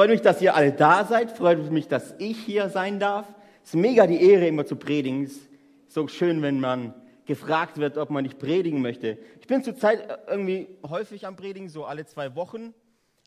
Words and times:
Freut 0.00 0.08
mich, 0.08 0.22
dass 0.22 0.40
ihr 0.40 0.54
alle 0.54 0.72
da 0.72 1.04
seid. 1.04 1.30
Freut 1.30 1.70
mich, 1.70 1.86
dass 1.86 2.14
ich 2.16 2.38
hier 2.38 2.70
sein 2.70 2.98
darf. 2.98 3.26
Es 3.62 3.74
ist 3.74 3.74
mega 3.74 4.06
die 4.06 4.18
Ehre, 4.30 4.46
immer 4.46 4.64
zu 4.64 4.76
predigen. 4.76 5.24
Es 5.24 5.32
ist 5.32 5.48
so 5.88 6.08
schön, 6.08 6.40
wenn 6.40 6.58
man 6.58 6.94
gefragt 7.26 7.76
wird, 7.76 7.98
ob 7.98 8.08
man 8.08 8.22
nicht 8.22 8.38
predigen 8.38 8.80
möchte. 8.80 9.18
Ich 9.42 9.46
bin 9.46 9.62
zurzeit 9.62 10.08
irgendwie 10.26 10.68
häufig 10.88 11.26
am 11.26 11.36
Predigen, 11.36 11.68
so 11.68 11.84
alle 11.84 12.06
zwei 12.06 12.34
Wochen. 12.34 12.72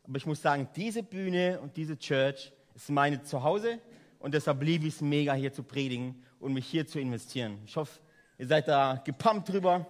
Aber 0.08 0.18
ich 0.18 0.26
muss 0.26 0.42
sagen, 0.42 0.68
diese 0.76 1.04
Bühne 1.04 1.60
und 1.62 1.78
diese 1.78 1.96
Church 1.96 2.52
ist 2.74 2.90
meine 2.90 3.22
Zuhause. 3.22 3.78
Und 4.18 4.34
deshalb 4.34 4.64
liebe 4.64 4.88
ich 4.88 4.96
es 4.96 5.02
mega, 5.02 5.36
hier 5.36 5.54
zu 5.54 5.62
predigen 5.62 6.24
und 6.40 6.54
mich 6.54 6.66
hier 6.66 6.88
zu 6.88 7.00
investieren. 7.00 7.60
Ich 7.68 7.76
hoffe, 7.76 8.00
ihr 8.40 8.48
seid 8.48 8.68
da 8.68 9.00
gepumpt 9.06 9.48
drüber. 9.48 9.86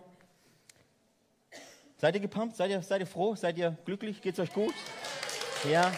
Seid 1.95 2.15
ihr 2.15 2.19
gepumpt? 2.19 2.57
Seid 2.57 2.71
ihr, 2.71 2.81
seid 2.81 2.99
ihr 2.99 3.07
froh? 3.07 3.35
Seid 3.35 3.57
ihr 3.57 3.77
glücklich? 3.85 4.21
Geht 4.21 4.33
es 4.33 4.39
euch 4.41 4.51
gut? 4.51 4.73
Ja. 5.71 5.89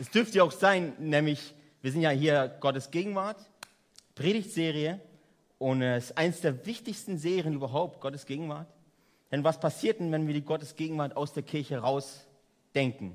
Es 0.00 0.08
dürfte 0.08 0.38
ja 0.38 0.44
auch 0.44 0.50
sein, 0.50 0.94
nämlich, 0.98 1.54
wir 1.82 1.92
sind 1.92 2.00
ja 2.00 2.08
hier 2.08 2.56
Gottes 2.60 2.90
Gegenwart, 2.90 3.36
Predigtserie, 4.14 4.98
und 5.58 5.82
es 5.82 6.04
ist 6.06 6.16
eines 6.16 6.40
der 6.40 6.64
wichtigsten 6.64 7.18
Serien 7.18 7.52
überhaupt, 7.52 8.00
Gottes 8.00 8.24
Gegenwart. 8.24 8.66
Denn 9.30 9.44
was 9.44 9.60
passiert 9.60 10.00
denn, 10.00 10.10
wenn 10.10 10.26
wir 10.26 10.32
die 10.32 10.40
Gottes 10.40 10.74
Gegenwart 10.74 11.14
aus 11.18 11.34
der 11.34 11.42
Kirche 11.42 11.76
rausdenken? 11.80 13.14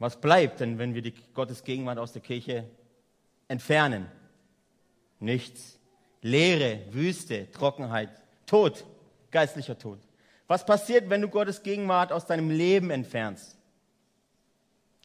Was 0.00 0.20
bleibt 0.20 0.58
denn, 0.58 0.78
wenn 0.78 0.94
wir 0.94 1.02
die 1.02 1.14
Gottes 1.32 1.62
Gegenwart 1.62 1.98
aus 1.98 2.12
der 2.12 2.22
Kirche 2.22 2.68
entfernen? 3.46 4.08
Nichts. 5.20 5.78
Leere, 6.22 6.80
Wüste, 6.90 7.48
Trockenheit, 7.52 8.10
Tod, 8.46 8.84
geistlicher 9.30 9.78
Tod. 9.78 10.00
Was 10.48 10.66
passiert, 10.66 11.08
wenn 11.08 11.22
du 11.22 11.28
Gottes 11.28 11.62
Gegenwart 11.62 12.10
aus 12.10 12.26
deinem 12.26 12.50
Leben 12.50 12.90
entfernst? 12.90 13.56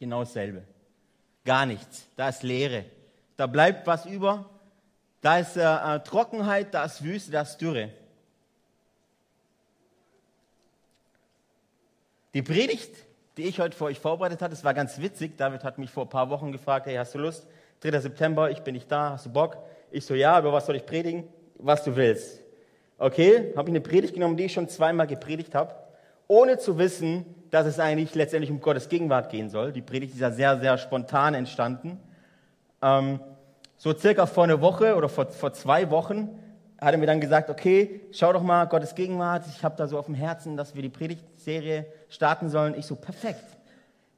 Genau 0.00 0.20
dasselbe. 0.20 0.62
Gar 1.44 1.66
nichts. 1.66 2.06
Da 2.16 2.30
ist 2.30 2.42
Leere. 2.42 2.86
Da 3.36 3.46
bleibt 3.46 3.86
was 3.86 4.06
über. 4.06 4.48
Da 5.20 5.38
ist 5.38 5.58
äh, 5.58 5.60
äh, 5.60 6.00
Trockenheit, 6.00 6.72
da 6.72 6.86
ist 6.86 7.04
Wüste, 7.04 7.30
da 7.30 7.42
ist 7.42 7.58
Dürre. 7.58 7.90
Die 12.32 12.40
Predigt, 12.40 12.94
die 13.36 13.42
ich 13.42 13.60
heute 13.60 13.76
für 13.76 13.84
euch 13.84 14.00
vorbereitet 14.00 14.40
habe, 14.40 14.50
das 14.50 14.64
war 14.64 14.72
ganz 14.72 14.98
witzig. 14.98 15.36
David 15.36 15.64
hat 15.64 15.76
mich 15.76 15.90
vor 15.90 16.06
ein 16.06 16.08
paar 16.08 16.30
Wochen 16.30 16.50
gefragt, 16.50 16.86
hey, 16.86 16.94
hast 16.94 17.14
du 17.14 17.18
Lust? 17.18 17.46
3. 17.80 18.00
September, 18.00 18.50
ich 18.50 18.60
bin 18.60 18.72
nicht 18.72 18.90
da, 18.90 19.10
hast 19.10 19.26
du 19.26 19.30
Bock? 19.30 19.58
Ich 19.90 20.06
so, 20.06 20.14
ja, 20.14 20.38
über 20.38 20.50
was 20.50 20.64
soll 20.64 20.76
ich 20.76 20.86
predigen? 20.86 21.28
Was 21.56 21.84
du 21.84 21.94
willst. 21.94 22.40
Okay, 22.96 23.52
habe 23.54 23.68
ich 23.68 23.72
eine 23.72 23.82
Predigt 23.82 24.14
genommen, 24.14 24.38
die 24.38 24.44
ich 24.44 24.52
schon 24.54 24.68
zweimal 24.68 25.06
gepredigt 25.06 25.54
habe, 25.54 25.74
ohne 26.30 26.58
zu 26.58 26.78
wissen, 26.78 27.26
dass 27.50 27.66
es 27.66 27.80
eigentlich 27.80 28.14
letztendlich 28.14 28.52
um 28.52 28.60
Gottes 28.60 28.88
Gegenwart 28.88 29.30
gehen 29.30 29.50
soll. 29.50 29.72
Die 29.72 29.82
Predigt 29.82 30.14
ist 30.14 30.20
ja 30.20 30.30
sehr, 30.30 30.60
sehr 30.60 30.78
spontan 30.78 31.34
entstanden. 31.34 31.98
Ähm, 32.80 33.18
so 33.76 33.92
circa 33.92 34.26
vor 34.26 34.44
einer 34.44 34.60
Woche 34.60 34.94
oder 34.94 35.08
vor, 35.08 35.26
vor 35.26 35.52
zwei 35.52 35.90
Wochen 35.90 36.28
hat 36.80 36.94
er 36.94 36.98
mir 36.98 37.06
dann 37.06 37.20
gesagt, 37.20 37.50
okay, 37.50 38.02
schau 38.12 38.32
doch 38.32 38.44
mal, 38.44 38.66
Gottes 38.66 38.94
Gegenwart, 38.94 39.44
ich 39.48 39.64
habe 39.64 39.74
da 39.76 39.88
so 39.88 39.98
auf 39.98 40.06
dem 40.06 40.14
Herzen, 40.14 40.56
dass 40.56 40.76
wir 40.76 40.82
die 40.82 40.88
Predigtserie 40.88 41.84
starten 42.08 42.48
sollen. 42.48 42.78
Ich 42.78 42.86
so, 42.86 42.94
perfekt. 42.94 43.44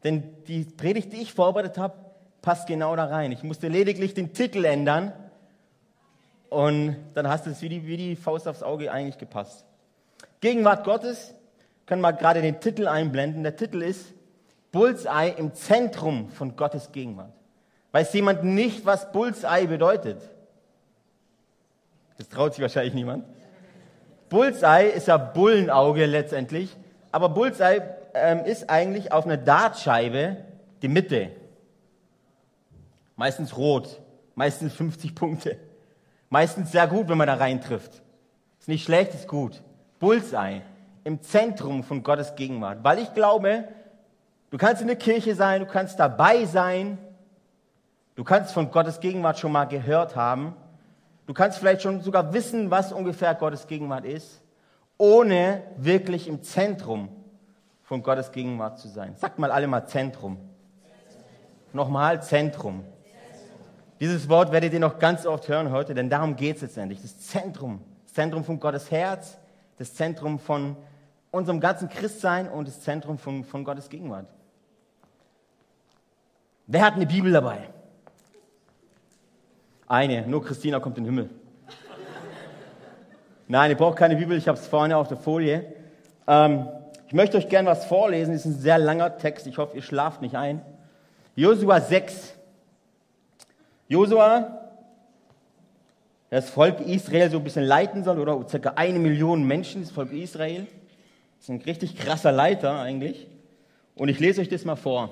Denn 0.05 0.23
die 0.47 0.65
Predigt, 0.65 1.15
die 1.15 1.23
ich 1.23 1.33
vorbereitet 1.33 1.79
habe, 1.79 1.95
passt 2.43 2.67
genau 2.67 2.95
da 2.95 3.07
rein. 3.07 3.33
Ich 3.33 3.43
musste 3.43 3.69
lediglich 3.69 4.13
den 4.13 4.35
Titel 4.35 4.67
ändern 4.67 5.15
und 6.51 6.97
dann 7.15 7.27
hast 7.27 7.47
du 7.47 7.51
es 7.51 7.63
wie 7.63 7.71
die, 7.71 7.87
wie 7.87 7.97
die 7.97 8.17
Faust 8.17 8.47
aufs 8.47 8.63
Auge 8.63 8.93
eigentlich 8.93 9.17
gepasst. 9.17 9.65
Gegenwart 10.43 10.85
Gottes, 10.85 11.35
können 11.87 12.03
wir 12.03 12.13
gerade 12.13 12.43
den 12.43 12.61
Titel 12.61 12.87
einblenden. 12.87 13.43
Der 13.43 13.57
Titel 13.57 13.83
ist 13.83 14.13
Bullseye 14.71 15.35
im 15.37 15.55
Zentrum 15.55 16.31
von 16.31 16.57
Gottes 16.57 16.93
Gegenwart. 16.93 17.33
Weiß 17.93 18.13
jemand 18.15 18.45
nicht, 18.45 18.87
was 18.87 19.13
Bullseye 19.13 19.67
bedeutet? 19.67 20.19
Das 22.17 22.29
traut 22.29 22.55
sich 22.55 22.63
wahrscheinlich 22.63 22.95
niemand. 22.95 23.25
Bullseye 24.31 24.89
ist 24.89 25.09
ja 25.09 25.19
Bullenauge 25.19 26.07
letztendlich, 26.07 26.75
aber 27.11 27.29
Bullseye 27.29 27.83
ähm, 28.15 28.45
ist 28.47 28.71
eigentlich 28.71 29.13
auf 29.13 29.27
einer 29.27 29.37
Dartscheibe 29.37 30.39
die 30.81 30.89
Mitte. 30.89 31.31
Meistens 33.17 33.57
rot, 33.57 34.01
meistens 34.35 34.73
50 34.73 35.15
Punkte. 35.15 35.59
Meistens 36.31 36.73
sehr 36.73 36.87
gut, 36.87 37.09
wenn 37.09 37.19
man 37.19 37.27
da 37.27 37.35
reintrifft. 37.35 38.01
Ist 38.59 38.69
nicht 38.69 38.85
schlecht, 38.85 39.13
ist 39.15 39.29
gut. 39.29 39.61
Bullseye 39.99 40.63
im 41.05 41.23
Zentrum 41.23 41.83
von 41.83 42.03
Gottes 42.03 42.35
Gegenwart. 42.37 42.79
Weil 42.83 42.99
ich 42.99 43.13
glaube, 43.15 43.69
du 44.51 44.59
kannst 44.59 44.83
in 44.83 44.89
der 44.89 44.97
Kirche 44.97 45.35
sein, 45.35 45.61
du 45.61 45.67
kannst 45.67 45.99
dabei 45.99 46.45
sein, 46.45 46.99
du 48.15 48.25
kannst 48.25 48.53
von 48.53 48.71
Gottes 48.71 49.01
Gegenwart 49.01 49.39
schon 49.39 49.53
mal 49.53 49.65
gehört 49.65 50.17
haben, 50.17 50.55
du 51.27 51.35
kannst 51.35 51.59
vielleicht 51.59 51.83
schon 51.83 52.01
sogar 52.01 52.33
wissen, 52.33 52.71
was 52.71 52.93
ungefähr 52.93 53.35
Gottes 53.35 53.67
Gegenwart 53.67 54.05
ist, 54.05 54.41
ohne 54.99 55.63
wirklich 55.77 56.29
im 56.29 56.43
Zentrum 56.43 57.09
von 57.83 58.03
Gottes 58.03 58.33
Gegenwart 58.33 58.79
zu 58.79 58.89
sein. 58.89 59.17
Sagt 59.17 59.39
mal 59.39 59.51
alle 59.51 59.67
mal 59.67 59.87
Zentrum. 59.87 60.39
Nochmal 61.73 62.23
Zentrum. 62.23 62.85
Dieses 63.99 64.29
Wort 64.29 64.51
werdet 64.53 64.73
ihr 64.73 64.81
noch 64.81 64.99
ganz 64.99 65.27
oft 65.27 65.49
hören 65.49 65.71
heute, 65.71 65.95
denn 65.95 66.11
darum 66.11 66.37
geht 66.37 66.57
es 66.57 66.63
letztendlich. 66.63 67.01
Das 67.03 67.19
Zentrum, 67.21 67.81
das 68.05 68.15
Zentrum 68.15 68.45
von 68.45 68.61
Gottes 68.61 68.91
Herz, 68.91 69.39
das 69.79 69.95
Zentrum 69.95 70.39
von 70.39 70.77
unserem 71.33 71.59
ganzen 71.59 71.89
Christsein 71.89 72.49
und 72.49 72.69
das 72.69 72.83
Zentrum 72.83 73.19
von, 73.19 73.43
von 73.43 73.65
Gottes 73.65 73.89
Gegenwart. 73.89 74.27
Wer 76.69 76.85
hat 76.85 76.95
eine 76.95 77.07
Bibel 77.07 77.33
dabei? 77.33 77.69
Eine, 79.89 80.27
nur 80.27 80.45
Christina 80.45 80.79
kommt 80.79 80.99
in 80.99 81.05
den 81.05 81.15
Himmel. 81.15 81.31
Nein, 83.49 83.71
ihr 83.71 83.77
braucht 83.77 83.99
keine 83.99 84.17
Bibel, 84.17 84.37
ich 84.39 84.47
habe 84.47 84.57
es 84.57 84.67
vorne 84.67 84.97
auf 84.97 85.09
der 85.09 85.17
Folie. 85.17 85.75
Ähm, 86.27 86.69
ich 87.09 87.13
möchte 87.13 87.37
euch 87.37 87.49
gerne 87.49 87.69
was 87.69 87.85
vorlesen, 87.87 88.33
das 88.33 88.47
ist 88.47 88.47
ein 88.47 88.61
sehr 88.61 88.79
langer 88.79 89.17
Text, 89.19 89.47
ich 89.47 89.59
hoffe, 89.59 89.77
ihr 89.77 89.83
schlaft 89.83 90.23
nicht 90.23 90.37
ein. 90.37 90.63
Josua 91.35 91.81
6, 91.81 92.35
Josua, 93.89 94.59
das 96.31 96.49
Volk 96.49 96.81
Israel 96.81 97.31
so 97.31 97.39
ein 97.39 97.45
bisschen 97.45 97.65
leiten 97.65 98.05
soll, 98.05 98.19
oder 98.19 98.49
circa 98.49 98.73
eine 98.77 98.99
Million 98.99 99.45
Menschen, 99.45 99.83
das 99.83 99.91
Volk 99.91 100.13
Israel. 100.13 100.67
Das 101.43 101.49
ist 101.49 101.55
ein 101.57 101.63
richtig 101.63 101.97
krasser 101.97 102.31
Leiter 102.31 102.79
eigentlich. 102.79 103.27
Und 103.97 104.09
ich 104.09 104.21
lese 104.21 104.43
euch 104.43 104.49
das 104.49 104.65
mal 104.65 104.77
vor. 104.77 105.11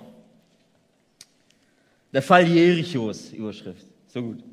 Der 2.13 2.23
Fall 2.23 2.47
Jerichos, 2.47 3.33
Überschrift. 3.33 3.85
So 4.07 4.23
gut. 4.23 4.45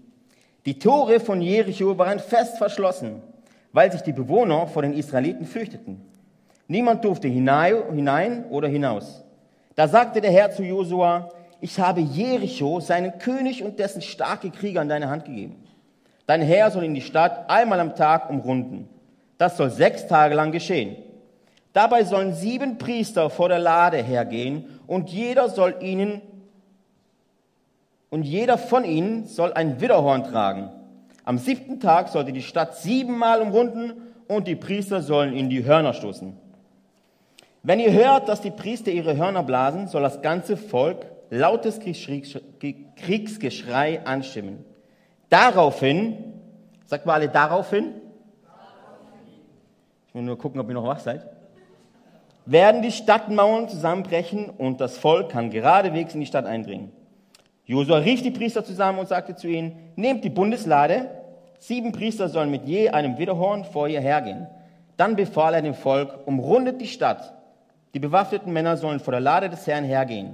Die 0.65 0.79
Tore 0.79 1.19
von 1.19 1.39
Jericho 1.39 1.95
waren 1.95 2.17
fest 2.17 2.57
verschlossen, 2.57 3.21
weil 3.73 3.91
sich 3.91 4.01
die 4.01 4.11
Bewohner 4.11 4.65
vor 4.65 4.81
den 4.81 4.93
Israeliten 4.93 5.45
fürchteten. 5.45 6.01
Niemand 6.67 7.05
durfte 7.05 7.27
hinein 7.27 8.45
oder 8.45 8.67
hinaus. 8.67 9.23
Da 9.75 9.87
sagte 9.87 10.19
der 10.19 10.31
Herr 10.31 10.49
zu 10.49 10.63
Josua, 10.63 11.29
ich 11.61 11.79
habe 11.79 12.01
Jericho, 12.01 12.79
seinen 12.79 13.19
König 13.19 13.61
und 13.61 13.77
dessen 13.77 14.01
starke 14.01 14.49
Krieger 14.49 14.81
in 14.81 14.89
deine 14.89 15.11
Hand 15.11 15.25
gegeben. 15.25 15.63
Dein 16.25 16.41
Herr 16.41 16.71
soll 16.71 16.85
in 16.85 16.95
die 16.95 17.01
Stadt 17.01 17.47
einmal 17.51 17.79
am 17.79 17.95
Tag 17.95 18.31
umrunden. 18.31 18.89
Das 19.37 19.57
soll 19.57 19.69
sechs 19.69 20.07
Tage 20.07 20.33
lang 20.33 20.51
geschehen. 20.51 21.03
Dabei 21.77 22.03
sollen 22.05 22.33
sieben 22.33 22.79
Priester 22.79 23.29
vor 23.29 23.49
der 23.49 23.59
Lade 23.59 23.97
hergehen 23.97 24.79
und 24.87 25.11
jeder 25.11 25.47
soll 25.47 25.75
ihnen 25.79 26.23
und 28.09 28.23
jeder 28.23 28.57
von 28.57 28.83
ihnen 28.83 29.27
soll 29.27 29.53
ein 29.53 29.79
Widderhorn 29.79 30.23
tragen. 30.23 30.71
Am 31.23 31.37
siebten 31.37 31.79
Tag 31.79 32.09
sollte 32.09 32.33
die 32.33 32.41
Stadt 32.41 32.77
siebenmal 32.77 33.43
umrunden 33.43 33.93
und 34.27 34.47
die 34.47 34.55
Priester 34.55 35.03
sollen 35.03 35.33
in 35.33 35.51
die 35.51 35.65
Hörner 35.65 35.93
stoßen. 35.93 36.35
Wenn 37.61 37.79
ihr 37.79 37.93
hört, 37.93 38.27
dass 38.27 38.41
die 38.41 38.49
Priester 38.49 38.89
ihre 38.89 39.15
Hörner 39.15 39.43
blasen, 39.43 39.87
soll 39.87 40.01
das 40.01 40.23
ganze 40.23 40.57
Volk 40.57 41.05
lautes 41.29 41.79
Kriegsgeschrei 41.79 44.03
anstimmen. 44.03 44.65
Daraufhin, 45.29 46.41
sagt 46.87 47.05
mal 47.05 47.13
alle 47.13 47.29
daraufhin, 47.29 47.93
ich 50.07 50.15
will 50.15 50.23
nur 50.23 50.39
gucken, 50.39 50.59
ob 50.59 50.67
ihr 50.69 50.73
noch 50.73 50.83
wach 50.83 51.01
seid, 51.01 51.36
werden 52.47 52.81
die 52.81 52.91
Stadtmauern 52.91 53.67
zusammenbrechen 53.67 54.49
und 54.49 54.79
das 54.79 54.97
Volk 54.97 55.29
kann 55.29 55.49
geradewegs 55.49 56.13
in 56.13 56.21
die 56.21 56.25
Stadt 56.25 56.45
eindringen. 56.45 56.91
Josua 57.65 57.97
rief 57.97 58.21
die 58.21 58.31
Priester 58.31 58.63
zusammen 58.63 58.99
und 58.99 59.09
sagte 59.09 59.35
zu 59.35 59.47
ihnen, 59.47 59.73
nehmt 59.97 60.23
die 60.23 60.29
Bundeslade, 60.29 61.11
sieben 61.59 61.91
Priester 61.91 62.29
sollen 62.29 62.49
mit 62.49 62.65
je 62.65 62.89
einem 62.89 63.17
Widerhorn 63.17 63.65
vor 63.65 63.89
ihr 63.89 63.99
hergehen. 63.99 64.47
Dann 64.95 65.17
befahl 65.17 65.53
er 65.53 65.61
dem 65.61 65.73
Volk, 65.73 66.25
umrundet 66.25 66.79
die 66.79 66.87
Stadt. 66.87 67.33
Die 67.93 67.99
bewaffneten 67.99 68.53
Männer 68.53 68.77
sollen 68.77 69.01
vor 69.01 69.11
der 69.11 69.19
Lade 69.19 69.49
des 69.49 69.67
Herrn 69.67 69.83
hergehen. 69.83 70.33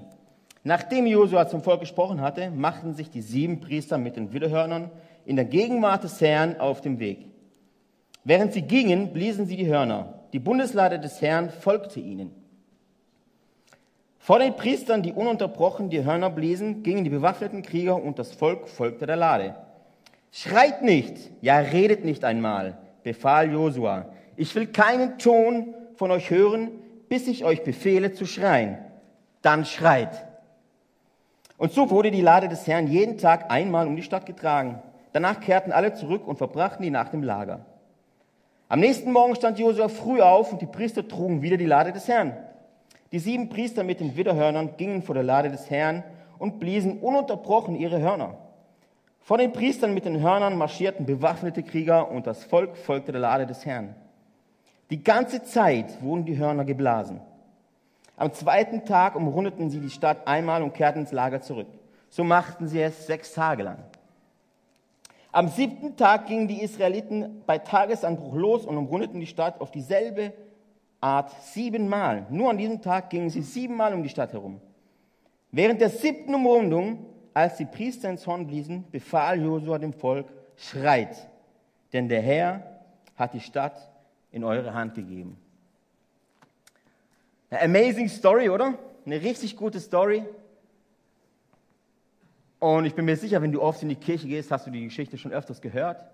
Nachdem 0.64 1.08
Josua 1.08 1.48
zum 1.48 1.64
Volk 1.64 1.80
gesprochen 1.80 2.22
hatte, 2.22 2.52
machten 2.52 2.94
sich 2.94 3.10
die 3.10 3.22
sieben 3.22 3.60
Priester 3.60 3.98
mit 3.98 4.16
den 4.16 4.32
Widerhörnern 4.32 4.92
in 5.26 5.36
der 5.36 5.46
Gegenwart 5.46 6.04
des 6.04 6.22
Herrn 6.22 6.60
auf 6.60 6.82
dem 6.82 7.00
Weg. 7.00 7.26
Während 8.24 8.54
sie 8.54 8.62
gingen, 8.62 9.12
bliesen 9.12 9.48
sie 9.48 9.58
die 9.58 9.68
Hörner. 9.68 10.23
Die 10.34 10.40
Bundeslade 10.40 11.00
des 11.00 11.22
Herrn 11.22 11.52
folgte 11.52 12.00
ihnen. 12.00 12.32
Vor 14.18 14.40
den 14.40 14.56
Priestern, 14.56 15.04
die 15.04 15.14
ununterbrochen 15.14 15.92
die 15.92 16.04
Hörner 16.04 16.32
bliesen, 16.32 16.82
gingen 16.82 17.04
die 17.04 17.12
bewaffneten 17.12 17.62
Krieger 17.62 18.02
und 18.02 18.18
das 18.18 18.32
Volk 18.32 18.68
folgte 18.68 19.06
der 19.06 19.16
Lade. 19.16 19.56
Schreit 20.32 20.82
nicht, 20.82 21.18
ja 21.42 21.58
redet 21.60 22.04
nicht 22.04 22.24
einmal, 22.24 22.80
befahl 23.04 23.52
Josua. 23.52 24.08
Ich 24.36 24.56
will 24.56 24.66
keinen 24.66 25.20
Ton 25.20 25.76
von 25.96 26.10
euch 26.10 26.32
hören, 26.32 26.72
bis 27.10 27.28
ich 27.28 27.46
euch 27.46 27.64
befehle 27.64 28.14
zu 28.14 28.26
schreien. 28.26 28.80
Dann 29.44 29.66
schreit. 29.66 30.26
Und 31.58 31.74
so 31.74 31.92
wurde 31.92 32.10
die 32.10 32.22
Lade 32.22 32.48
des 32.48 32.66
Herrn 32.66 32.88
jeden 32.88 33.20
Tag 33.20 33.52
einmal 33.52 33.86
um 33.86 33.96
die 33.96 34.02
Stadt 34.02 34.26
getragen. 34.26 34.82
Danach 35.12 35.42
kehrten 35.42 35.72
alle 35.72 35.94
zurück 35.94 36.28
und 36.28 36.38
verbrachten 36.38 36.82
die 36.82 36.90
Nacht 36.90 37.14
im 37.14 37.22
Lager. 37.22 37.66
Am 38.74 38.80
nächsten 38.80 39.12
Morgen 39.12 39.36
stand 39.36 39.60
Josua 39.60 39.88
früh 39.88 40.20
auf 40.20 40.52
und 40.52 40.60
die 40.60 40.66
Priester 40.66 41.08
trugen 41.08 41.44
wieder 41.44 41.58
die 41.58 41.68
Lade 41.68 41.92
des 41.92 42.08
Herrn. 42.08 42.36
Die 43.12 43.20
sieben 43.20 43.48
Priester 43.48 43.84
mit 43.84 44.00
den 44.00 44.18
Widderhörnern 44.18 44.78
gingen 44.78 45.04
vor 45.04 45.14
der 45.14 45.24
Lade 45.24 45.52
des 45.52 45.70
Herrn 45.70 46.04
und 46.40 46.60
bliesen 46.60 46.98
ununterbrochen 46.98 47.76
ihre 47.76 48.02
Hörner. 48.02 48.36
Vor 49.20 49.38
den 49.38 49.54
Priestern 49.54 49.94
mit 49.94 50.06
den 50.06 50.22
Hörnern 50.22 50.58
marschierten 50.58 51.06
bewaffnete 51.06 51.62
Krieger 51.62 52.10
und 52.10 52.26
das 52.26 52.46
Volk 52.46 52.76
folgte 52.76 53.12
der 53.12 53.22
Lade 53.22 53.46
des 53.46 53.64
Herrn. 53.64 53.94
Die 54.90 55.04
ganze 55.04 55.44
Zeit 55.44 56.02
wurden 56.02 56.26
die 56.26 56.40
Hörner 56.40 56.66
geblasen. 56.66 57.22
Am 58.18 58.34
zweiten 58.34 58.86
Tag 58.86 59.16
umrundeten 59.16 59.70
sie 59.70 59.82
die 59.82 59.92
Stadt 59.92 60.28
einmal 60.28 60.64
und 60.64 60.74
kehrten 60.74 61.02
ins 61.02 61.12
Lager 61.12 61.42
zurück. 61.42 61.68
So 62.10 62.24
machten 62.24 62.68
sie 62.68 62.82
es 62.82 63.06
sechs 63.06 63.36
Tage 63.36 63.62
lang. 63.62 63.78
Am 65.34 65.48
siebten 65.48 65.98
Tag 65.98 66.28
gingen 66.28 66.48
die 66.48 66.62
Israeliten 66.62 67.42
bei 67.48 67.58
Tagesanbruch 67.58 68.36
los 68.36 68.66
und 68.68 68.78
umrundeten 68.78 69.20
die 69.20 69.26
Stadt 69.26 69.60
auf 69.60 69.72
dieselbe 69.72 70.32
Art 71.02 71.32
siebenmal. 71.42 72.28
Nur 72.30 72.52
an 72.52 72.58
diesem 72.60 72.84
Tag 72.84 73.10
gingen 73.10 73.32
sie 73.32 73.42
siebenmal 73.42 73.96
um 73.96 74.04
die 74.04 74.10
Stadt 74.10 74.32
herum. 74.32 74.62
Während 75.52 75.82
der 75.82 75.90
siebten 75.90 76.36
Umrundung, 76.36 77.08
als 77.34 77.58
die 77.58 77.66
Priester 77.66 78.12
ins 78.12 78.28
Horn 78.28 78.46
bliesen, 78.46 78.86
befahl 78.92 79.42
Josua 79.42 79.80
dem 79.80 79.94
Volk, 79.94 80.28
schreit, 80.56 81.28
denn 81.94 82.08
der 82.08 82.22
Herr 82.22 82.62
hat 83.16 83.34
die 83.34 83.40
Stadt 83.40 83.90
in 84.32 84.44
eure 84.44 84.76
Hand 84.76 84.94
gegeben. 84.94 85.40
Eine 87.50 87.62
amazing 87.64 88.08
Story, 88.08 88.50
oder? 88.50 88.76
Eine 89.04 89.20
richtig 89.20 89.58
gute 89.58 89.80
Story. 89.80 90.24
Und 92.64 92.86
ich 92.86 92.96
bin 92.96 93.04
mir 93.04 93.18
sicher, 93.18 93.42
wenn 93.42 93.52
du 93.52 93.62
oft 93.62 93.84
in 93.84 93.90
die 93.90 93.98
Kirche 93.98 94.26
gehst, 94.26 94.50
hast 94.50 94.66
du 94.66 94.72
die 94.72 94.86
Geschichte 94.86 95.18
schon 95.18 95.34
öfters 95.34 95.60
gehört. 95.60 96.06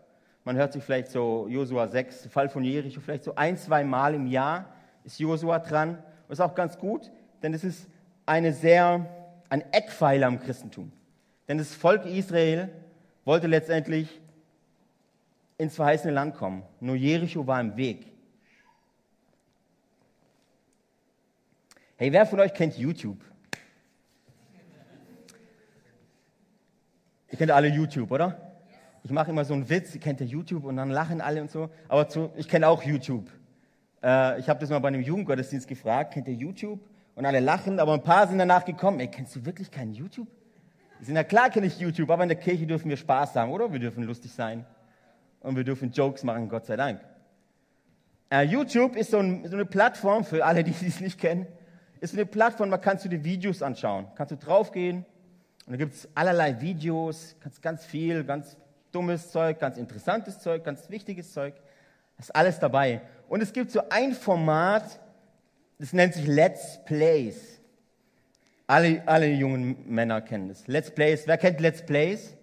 Man 0.43 0.55
hört 0.55 0.73
sich 0.73 0.83
vielleicht 0.83 1.11
so 1.11 1.47
Josua 1.47 1.87
6, 1.87 2.25
Fall 2.25 2.49
von 2.49 2.63
Jericho, 2.63 2.99
vielleicht 3.01 3.23
so 3.23 3.35
ein, 3.35 3.55
zwei 3.55 3.83
Mal 3.83 4.15
im 4.15 4.25
Jahr 4.25 4.65
ist 5.03 5.19
Josua 5.19 5.59
dran. 5.59 6.01
Und 6.27 6.33
ist 6.33 6.39
auch 6.39 6.55
ganz 6.55 6.79
gut, 6.79 7.11
denn 7.43 7.53
es 7.53 7.63
ist 7.63 7.87
eine 8.25 8.51
sehr, 8.51 9.05
ein 9.47 9.63
Eckpfeiler 9.71 10.27
im 10.27 10.39
Christentum. 10.39 10.91
Denn 11.47 11.59
das 11.59 11.75
Volk 11.75 12.07
Israel 12.07 12.69
wollte 13.25 13.45
letztendlich 13.45 14.19
ins 15.59 15.75
verheißene 15.75 16.11
Land 16.11 16.33
kommen. 16.33 16.63
Nur 16.79 16.95
Jericho 16.95 17.45
war 17.45 17.61
im 17.61 17.77
Weg. 17.77 18.11
Hey, 21.95 22.11
wer 22.11 22.25
von 22.25 22.39
euch 22.39 22.55
kennt 22.55 22.75
YouTube? 22.75 23.28
Ihr 27.31 27.37
kennt 27.37 27.51
alle 27.51 27.67
YouTube, 27.67 28.11
oder? 28.11 28.49
Ich 29.03 29.11
mache 29.11 29.31
immer 29.31 29.45
so 29.45 29.53
einen 29.53 29.69
Witz, 29.69 29.93
ihr 29.93 30.01
kennt 30.01 30.19
ja 30.19 30.25
YouTube 30.25 30.65
und 30.65 30.77
dann 30.77 30.89
lachen 30.89 31.21
alle 31.21 31.41
und 31.41 31.51
so. 31.51 31.69
Aber 31.87 32.07
zu, 32.09 32.31
ich 32.35 32.47
kenne 32.47 32.67
auch 32.67 32.83
YouTube. 32.83 33.29
Äh, 34.03 34.39
ich 34.39 34.49
habe 34.49 34.59
das 34.59 34.69
mal 34.69 34.79
bei 34.79 34.87
einem 34.87 35.01
Jugendgottesdienst 35.01 35.67
gefragt, 35.67 36.13
kennt 36.13 36.27
ihr 36.27 36.33
YouTube? 36.33 36.79
Und 37.15 37.25
alle 37.25 37.39
lachen, 37.39 37.79
aber 37.79 37.93
ein 37.93 38.03
paar 38.03 38.27
sind 38.27 38.39
danach 38.39 38.65
gekommen, 38.65 38.99
ey, 38.99 39.07
kennst 39.07 39.35
du 39.35 39.45
wirklich 39.45 39.69
keinen 39.69 39.93
YouTube? 39.93 40.27
Die 40.99 41.05
sind 41.05 41.15
ja 41.15 41.23
klar, 41.23 41.49
kenne 41.49 41.67
ich 41.67 41.79
YouTube, 41.79 42.09
aber 42.09 42.23
in 42.23 42.29
der 42.29 42.37
Kirche 42.37 42.65
dürfen 42.65 42.89
wir 42.89 42.97
Spaß 42.97 43.35
haben, 43.35 43.51
oder? 43.51 43.71
Wir 43.71 43.79
dürfen 43.79 44.03
lustig 44.03 44.31
sein. 44.31 44.65
Und 45.41 45.55
wir 45.55 45.63
dürfen 45.63 45.91
Jokes 45.91 46.23
machen, 46.23 46.49
Gott 46.49 46.65
sei 46.65 46.75
Dank. 46.75 46.99
Äh, 48.29 48.43
YouTube 48.43 48.95
ist 48.95 49.11
so, 49.11 49.19
ein, 49.19 49.47
so, 49.47 49.55
eine 49.55 49.65
Plattform, 49.65 50.23
für 50.23 50.43
alle, 50.45 50.63
die 50.63 50.71
es 50.87 50.99
nicht 50.99 51.19
kennen, 51.19 51.47
ist 52.01 52.13
eine 52.13 52.25
Plattform, 52.25 52.71
da 52.71 52.77
kannst 52.77 53.05
du 53.05 53.09
dir 53.09 53.23
Videos 53.23 53.61
anschauen. 53.61 54.07
Kannst 54.15 54.31
du 54.31 54.37
draufgehen 54.37 55.05
und 55.69 55.73
da 55.73 55.77
gibt 55.77 55.93
es 55.93 56.09
allerlei 56.15 56.59
Videos, 56.61 57.35
kannst 57.41 57.61
ganz 57.61 57.85
viel, 57.85 58.23
ganz 58.23 58.57
dummes 58.91 59.29
Zeug, 59.29 59.59
ganz 59.59 59.77
interessantes 59.77 60.39
Zeug, 60.39 60.63
ganz 60.63 60.89
wichtiges 60.89 61.31
Zeug. 61.31 61.53
Das 62.17 62.29
ist 62.29 62.35
alles 62.35 62.57
dabei. 62.57 63.01
Und 63.27 63.41
es 63.41 63.53
gibt 63.53 63.69
so 63.69 63.83
ein 63.87 64.13
Format, 64.13 64.99
das 65.77 65.93
nennt 65.93 66.15
sich 66.15 66.25
Let's 66.25 66.83
Plays. 66.85 67.61
Alle, 68.65 69.03
alle 69.05 69.31
jungen 69.31 69.87
Männer 69.87 70.21
kennen 70.21 70.47
das. 70.47 70.65
Let's 70.65 70.89
Plays. 70.89 71.27
Wer 71.27 71.37
kennt 71.37 71.59
Let's 71.59 71.85
Plays? 71.85 72.35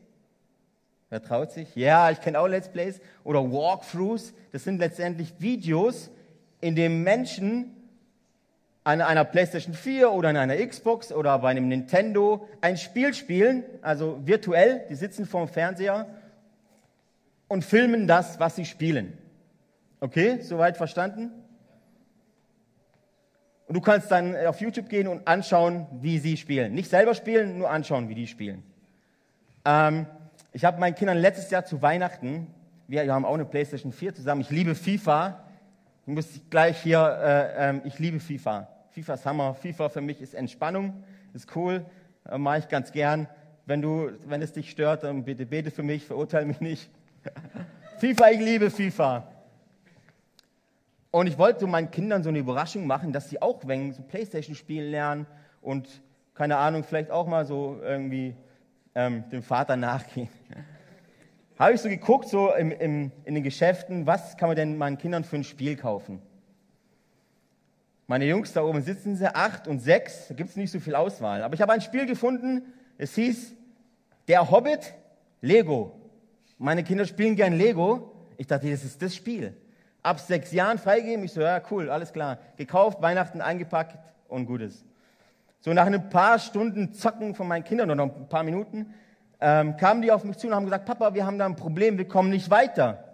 Wer 1.10 1.20
traut 1.20 1.50
sich? 1.50 1.74
Ja, 1.74 2.12
ich 2.12 2.20
kenne 2.20 2.38
auch 2.38 2.46
Let's 2.46 2.68
Plays. 2.68 3.00
Oder 3.24 3.42
Walkthroughs. 3.42 4.34
Das 4.52 4.62
sind 4.62 4.78
letztendlich 4.78 5.34
Videos, 5.40 6.12
in 6.60 6.76
denen 6.76 7.02
Menschen 7.02 7.75
an 8.86 9.00
einer 9.00 9.24
PlayStation 9.24 9.74
4 9.74 10.12
oder 10.12 10.28
an 10.28 10.36
einer 10.36 10.64
Xbox 10.64 11.10
oder 11.10 11.36
bei 11.40 11.50
einem 11.50 11.66
Nintendo 11.66 12.48
ein 12.60 12.76
Spiel 12.76 13.14
spielen, 13.14 13.64
also 13.82 14.20
virtuell, 14.24 14.86
die 14.88 14.94
sitzen 14.94 15.26
vorm 15.26 15.48
Fernseher 15.48 16.06
und 17.48 17.64
filmen 17.64 18.06
das, 18.06 18.38
was 18.38 18.54
sie 18.54 18.64
spielen. 18.64 19.18
Okay, 19.98 20.38
soweit 20.40 20.76
verstanden? 20.76 21.32
Und 23.66 23.74
du 23.74 23.80
kannst 23.80 24.08
dann 24.12 24.36
auf 24.46 24.60
YouTube 24.60 24.88
gehen 24.88 25.08
und 25.08 25.26
anschauen, 25.26 25.88
wie 26.00 26.20
sie 26.20 26.36
spielen. 26.36 26.72
Nicht 26.72 26.88
selber 26.88 27.16
spielen, 27.16 27.58
nur 27.58 27.68
anschauen, 27.68 28.08
wie 28.08 28.14
die 28.14 28.28
spielen. 28.28 28.62
Ähm, 29.64 30.06
ich 30.52 30.64
habe 30.64 30.78
meinen 30.78 30.94
Kindern 30.94 31.18
letztes 31.18 31.50
Jahr 31.50 31.64
zu 31.64 31.82
Weihnachten, 31.82 32.54
wir 32.86 33.12
haben 33.12 33.24
auch 33.24 33.34
eine 33.34 33.46
PlayStation 33.46 33.90
4 33.90 34.14
zusammen, 34.14 34.42
ich 34.42 34.50
liebe 34.50 34.76
FIFA. 34.76 35.42
Ich 36.06 36.14
muss 36.14 36.40
gleich 36.50 36.80
hier, 36.82 37.00
äh, 37.00 37.70
äh, 37.70 37.80
ich 37.82 37.98
liebe 37.98 38.20
FIFA. 38.20 38.68
FIFA 38.96 39.12
ist 39.12 39.26
Hammer. 39.26 39.54
FIFA 39.54 39.90
für 39.90 40.00
mich 40.00 40.22
ist 40.22 40.32
Entspannung, 40.32 41.04
ist 41.34 41.54
cool, 41.54 41.84
äh, 42.30 42.38
mache 42.38 42.60
ich 42.60 42.68
ganz 42.68 42.92
gern. 42.92 43.28
Wenn, 43.66 43.82
du, 43.82 44.10
wenn 44.24 44.40
es 44.40 44.54
dich 44.54 44.70
stört, 44.70 45.02
dann 45.02 45.22
bitte 45.22 45.44
bete 45.44 45.70
für 45.70 45.82
mich, 45.82 46.06
verurteile 46.06 46.46
mich 46.46 46.62
nicht. 46.62 46.88
FIFA, 47.98 48.30
ich 48.30 48.40
liebe 48.40 48.70
FIFA. 48.70 49.28
Und 51.10 51.26
ich 51.26 51.36
wollte 51.36 51.66
meinen 51.66 51.90
Kindern 51.90 52.22
so 52.22 52.30
eine 52.30 52.38
Überraschung 52.38 52.86
machen, 52.86 53.12
dass 53.12 53.28
sie 53.28 53.42
auch 53.42 53.60
wenn 53.66 53.92
so 53.92 54.00
Playstation 54.00 54.56
spielen 54.56 54.90
lernen 54.90 55.26
und 55.60 56.00
keine 56.32 56.56
Ahnung, 56.56 56.82
vielleicht 56.82 57.10
auch 57.10 57.26
mal 57.26 57.44
so 57.44 57.78
irgendwie 57.82 58.34
ähm, 58.94 59.28
dem 59.28 59.42
Vater 59.42 59.76
nachgehen. 59.76 60.30
Habe 61.58 61.74
ich 61.74 61.82
so 61.82 61.90
geguckt, 61.90 62.30
so 62.30 62.50
im, 62.54 62.70
im, 62.70 63.12
in 63.24 63.34
den 63.34 63.44
Geschäften, 63.44 64.06
was 64.06 64.38
kann 64.38 64.48
man 64.48 64.56
denn 64.56 64.78
meinen 64.78 64.96
Kindern 64.96 65.22
für 65.22 65.36
ein 65.36 65.44
Spiel 65.44 65.76
kaufen? 65.76 66.22
Meine 68.06 68.24
Jungs 68.24 68.52
da 68.52 68.62
oben 68.62 68.82
sitzen 68.82 69.16
sie, 69.16 69.34
acht 69.34 69.66
und 69.66 69.80
sechs, 69.80 70.28
da 70.28 70.34
gibt 70.34 70.50
es 70.50 70.56
nicht 70.56 70.70
so 70.70 70.78
viel 70.78 70.94
Auswahl. 70.94 71.42
Aber 71.42 71.54
ich 71.54 71.60
habe 71.60 71.72
ein 71.72 71.80
Spiel 71.80 72.06
gefunden, 72.06 72.62
es 72.98 73.14
hieß 73.14 73.52
Der 74.28 74.50
Hobbit 74.50 74.94
Lego. 75.40 75.92
Meine 76.58 76.84
Kinder 76.84 77.04
spielen 77.04 77.36
gern 77.36 77.52
Lego. 77.52 78.12
Ich 78.36 78.46
dachte, 78.46 78.70
das 78.70 78.84
ist 78.84 79.02
das 79.02 79.14
Spiel. 79.14 79.56
Ab 80.02 80.20
sechs 80.20 80.52
Jahren 80.52 80.78
freigeben. 80.78 81.24
Ich 81.24 81.32
so, 81.32 81.40
ja, 81.40 81.60
cool, 81.70 81.90
alles 81.90 82.12
klar. 82.12 82.38
Gekauft, 82.56 83.02
Weihnachten 83.02 83.40
eingepackt 83.40 83.98
und 84.28 84.46
gutes. 84.46 84.84
So 85.60 85.72
nach 85.72 85.86
ein 85.86 86.08
paar 86.08 86.38
Stunden 86.38 86.94
Zocken 86.94 87.34
von 87.34 87.48
meinen 87.48 87.64
Kindern 87.64 87.90
oder 87.90 88.06
noch 88.06 88.16
ein 88.16 88.28
paar 88.28 88.44
Minuten 88.44 88.94
ähm, 89.40 89.76
kamen 89.76 90.02
die 90.02 90.12
auf 90.12 90.24
mich 90.24 90.36
zu 90.38 90.46
und 90.46 90.54
haben 90.54 90.64
gesagt, 90.64 90.86
Papa, 90.86 91.12
wir 91.14 91.26
haben 91.26 91.38
da 91.38 91.46
ein 91.46 91.56
Problem, 91.56 91.98
wir 91.98 92.08
kommen 92.08 92.30
nicht 92.30 92.50
weiter. 92.50 93.04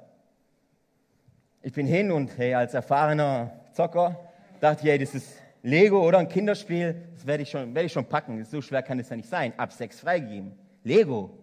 Ich 1.63 1.73
bin 1.73 1.87
hin 1.87 2.13
und 2.13 2.37
hey, 2.37 2.55
als 2.55 2.75
erfahrener 2.75 3.53
Zocker 3.73 4.19
dachte 4.63 4.85
ich, 4.85 4.91
hey, 4.91 4.99
das 4.99 5.13
ist 5.15 5.43
Lego 5.63 6.07
oder 6.07 6.19
ein 6.19 6.29
Kinderspiel, 6.29 6.95
das 7.15 7.27
werde 7.27 7.43
ich, 7.43 7.51
schon, 7.51 7.75
werde 7.75 7.87
ich 7.87 7.93
schon 7.93 8.07
packen. 8.07 8.45
So 8.45 8.63
schwer 8.63 8.83
kann 8.83 8.99
es 9.01 9.09
ja 9.09 9.17
nicht 9.17 9.29
sein. 9.29 9.53
Ab 9.57 9.73
sechs 9.73 9.99
freigegeben. 9.99 10.53
Lego. 10.85 11.37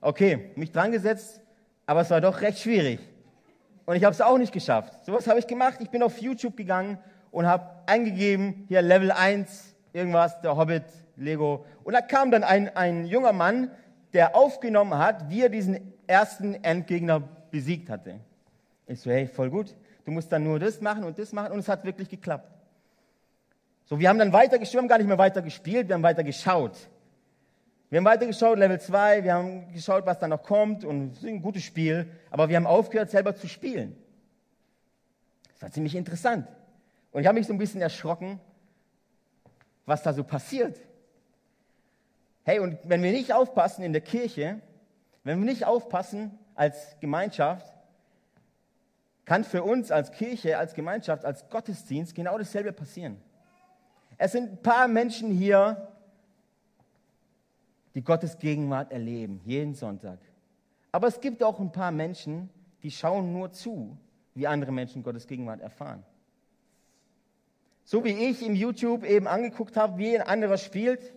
Okay, 0.00 0.52
mich 0.56 0.72
dran 0.72 0.90
gesetzt, 0.90 1.40
aber 1.84 2.00
es 2.00 2.10
war 2.10 2.20
doch 2.20 2.40
recht 2.40 2.58
schwierig. 2.58 3.00
Und 3.84 3.96
ich 3.96 4.04
habe 4.04 4.14
es 4.14 4.22
auch 4.22 4.38
nicht 4.38 4.52
geschafft. 4.52 5.04
So 5.04 5.12
was 5.12 5.26
habe 5.26 5.38
ich 5.38 5.46
gemacht. 5.46 5.78
Ich 5.80 5.90
bin 5.90 6.02
auf 6.02 6.18
YouTube 6.18 6.56
gegangen 6.56 6.98
und 7.30 7.46
habe 7.46 7.68
eingegeben, 7.86 8.64
hier 8.68 8.80
Level 8.80 9.12
1, 9.12 9.74
irgendwas, 9.92 10.40
der 10.40 10.56
Hobbit, 10.56 10.84
Lego. 11.16 11.66
Und 11.84 11.92
da 11.92 12.00
kam 12.00 12.30
dann 12.30 12.42
ein, 12.42 12.74
ein 12.74 13.04
junger 13.04 13.34
Mann, 13.34 13.70
der 14.14 14.34
aufgenommen 14.34 14.96
hat, 14.96 15.28
wie 15.28 15.42
er 15.42 15.50
diesen 15.50 15.92
ersten 16.06 16.54
Endgegner 16.64 17.22
besiegt 17.50 17.90
hatte. 17.90 18.14
Ich 18.86 19.00
so, 19.00 19.10
hey, 19.10 19.26
voll 19.26 19.50
gut. 19.50 19.74
Du 20.06 20.12
musst 20.12 20.30
dann 20.30 20.44
nur 20.44 20.60
das 20.60 20.80
machen 20.80 21.02
und 21.02 21.18
das 21.18 21.32
machen 21.32 21.52
und 21.52 21.58
es 21.58 21.68
hat 21.68 21.84
wirklich 21.84 22.08
geklappt. 22.08 22.48
So, 23.86 23.98
wir 23.98 24.08
haben 24.08 24.20
dann 24.20 24.32
weiter, 24.32 24.58
wir 24.58 24.66
haben 24.66 24.88
gar 24.88 24.98
nicht 24.98 25.08
mehr 25.08 25.18
weiter 25.18 25.42
gespielt, 25.42 25.88
wir 25.88 25.96
haben 25.96 26.02
weiter 26.04 26.22
geschaut. 26.22 26.88
Wir 27.90 27.98
haben 27.98 28.04
weiter 28.04 28.24
geschaut, 28.24 28.56
Level 28.56 28.80
2, 28.80 29.24
wir 29.24 29.34
haben 29.34 29.72
geschaut, 29.72 30.06
was 30.06 30.18
da 30.20 30.28
noch 30.28 30.44
kommt 30.44 30.84
und 30.84 31.12
es 31.12 31.18
ist 31.18 31.28
ein 31.28 31.42
gutes 31.42 31.64
Spiel, 31.64 32.08
aber 32.30 32.48
wir 32.48 32.56
haben 32.56 32.68
aufgehört, 32.68 33.10
selber 33.10 33.34
zu 33.34 33.48
spielen. 33.48 33.96
Das 35.54 35.62
war 35.62 35.70
ziemlich 35.72 35.96
interessant. 35.96 36.46
Und 37.10 37.22
ich 37.22 37.26
habe 37.26 37.38
mich 37.38 37.48
so 37.48 37.52
ein 37.52 37.58
bisschen 37.58 37.80
erschrocken, 37.80 38.38
was 39.86 40.04
da 40.04 40.12
so 40.12 40.22
passiert. 40.22 40.80
Hey, 42.44 42.60
und 42.60 42.78
wenn 42.84 43.02
wir 43.02 43.10
nicht 43.10 43.32
aufpassen 43.32 43.82
in 43.82 43.92
der 43.92 44.02
Kirche, 44.02 44.60
wenn 45.24 45.40
wir 45.40 45.46
nicht 45.46 45.64
aufpassen 45.64 46.38
als 46.54 46.96
Gemeinschaft, 47.00 47.75
kann 49.26 49.44
für 49.44 49.62
uns 49.62 49.90
als 49.90 50.12
Kirche, 50.12 50.56
als 50.56 50.72
Gemeinschaft, 50.72 51.24
als 51.24 51.50
Gottesdienst 51.50 52.14
genau 52.14 52.38
dasselbe 52.38 52.72
passieren. 52.72 53.20
Es 54.16 54.32
sind 54.32 54.52
ein 54.52 54.62
paar 54.62 54.88
Menschen 54.88 55.30
hier, 55.30 55.92
die 57.94 58.02
Gottes 58.02 58.38
Gegenwart 58.38 58.92
erleben, 58.92 59.40
jeden 59.44 59.74
Sonntag. 59.74 60.18
Aber 60.92 61.08
es 61.08 61.20
gibt 61.20 61.42
auch 61.42 61.60
ein 61.60 61.72
paar 61.72 61.90
Menschen, 61.90 62.48
die 62.82 62.90
schauen 62.90 63.32
nur 63.32 63.52
zu, 63.52 63.98
wie 64.34 64.46
andere 64.46 64.72
Menschen 64.72 65.02
Gottes 65.02 65.26
Gegenwart 65.26 65.60
erfahren. 65.60 66.04
So 67.84 68.04
wie 68.04 68.12
ich 68.12 68.44
im 68.46 68.54
YouTube 68.54 69.04
eben 69.04 69.26
angeguckt 69.26 69.76
habe, 69.76 69.98
wie 69.98 70.16
ein 70.16 70.26
anderer 70.26 70.56
spielt, 70.56 71.12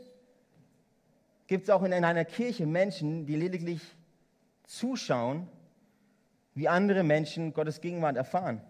gibt 1.48 1.64
es 1.64 1.70
auch 1.70 1.84
in 1.84 1.94
einer 1.94 2.26
Kirche 2.26 2.66
Menschen, 2.66 3.26
die 3.26 3.36
lediglich 3.36 3.82
zuschauen, 4.66 5.48
wie 6.56 6.68
andere 6.68 7.04
Menschen 7.04 7.54
Gottes 7.54 7.82
Gegenwart 7.82 8.18
erfahren. 8.18 8.62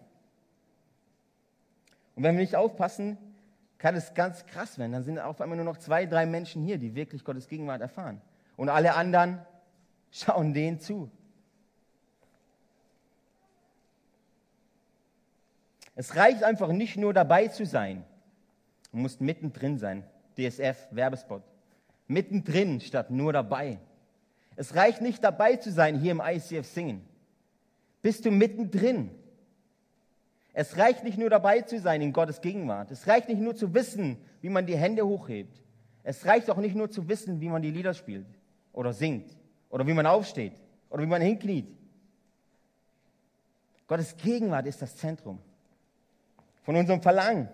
Und 2.14 2.22
wenn 2.22 2.36
wir 2.36 2.42
nicht 2.42 2.56
aufpassen, 2.56 3.18
kann 3.78 3.94
es 3.94 4.14
ganz 4.14 4.44
krass 4.46 4.78
werden. 4.78 4.92
Dann 4.92 5.04
sind 5.04 5.18
auf 5.18 5.40
einmal 5.40 5.56
nur 5.56 5.64
noch 5.64 5.78
zwei, 5.78 6.06
drei 6.06 6.26
Menschen 6.26 6.62
hier, 6.62 6.78
die 6.78 6.94
wirklich 6.94 7.24
Gottes 7.24 7.48
Gegenwart 7.48 7.80
erfahren. 7.80 8.20
Und 8.56 8.68
alle 8.68 8.94
anderen 8.94 9.40
schauen 10.10 10.52
denen 10.52 10.80
zu. 10.80 11.10
Es 15.94 16.16
reicht 16.16 16.44
einfach 16.44 16.68
nicht 16.68 16.96
nur 16.96 17.12
dabei 17.12 17.48
zu 17.48 17.66
sein. 17.66 18.04
Du 18.92 18.98
musst 18.98 19.20
mittendrin 19.20 19.78
sein. 19.78 20.04
DSF, 20.36 20.88
Werbespot. 20.90 21.42
Mittendrin 22.06 22.80
statt 22.80 23.10
nur 23.10 23.32
dabei. 23.32 23.78
Es 24.56 24.74
reicht 24.74 25.00
nicht 25.00 25.22
dabei 25.22 25.56
zu 25.56 25.70
sein 25.70 25.98
hier 25.98 26.12
im 26.12 26.22
ICF 26.24 26.66
Singen. 26.66 27.06
Bist 28.02 28.24
du 28.24 28.30
mittendrin? 28.30 29.10
Es 30.52 30.76
reicht 30.76 31.04
nicht 31.04 31.18
nur 31.18 31.30
dabei 31.30 31.60
zu 31.62 31.78
sein 31.78 32.02
in 32.02 32.12
Gottes 32.12 32.40
Gegenwart. 32.40 32.90
Es 32.90 33.06
reicht 33.06 33.28
nicht 33.28 33.40
nur 33.40 33.54
zu 33.54 33.72
wissen, 33.74 34.16
wie 34.40 34.48
man 34.48 34.66
die 34.66 34.76
Hände 34.76 35.06
hochhebt. 35.06 35.60
Es 36.02 36.26
reicht 36.26 36.50
auch 36.50 36.56
nicht 36.56 36.74
nur 36.74 36.90
zu 36.90 37.08
wissen, 37.08 37.40
wie 37.40 37.48
man 37.48 37.62
die 37.62 37.70
Lieder 37.70 37.94
spielt 37.94 38.26
oder 38.72 38.92
singt 38.92 39.36
oder 39.68 39.86
wie 39.86 39.92
man 39.92 40.06
aufsteht 40.06 40.54
oder 40.88 41.02
wie 41.02 41.06
man 41.06 41.22
hinkniet. 41.22 41.66
Gottes 43.86 44.16
Gegenwart 44.16 44.66
ist 44.66 44.80
das 44.80 44.96
Zentrum 44.96 45.38
von 46.62 46.76
unserem 46.76 47.02
Verlangen. 47.02 47.48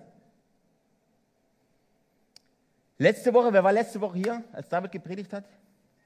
Letzte 2.99 3.33
Woche, 3.35 3.53
wer 3.53 3.63
war 3.63 3.73
letzte 3.73 4.01
Woche 4.01 4.19
hier, 4.19 4.45
als 4.53 4.69
David 4.69 4.93
gepredigt 4.93 5.33
hat? 5.33 5.45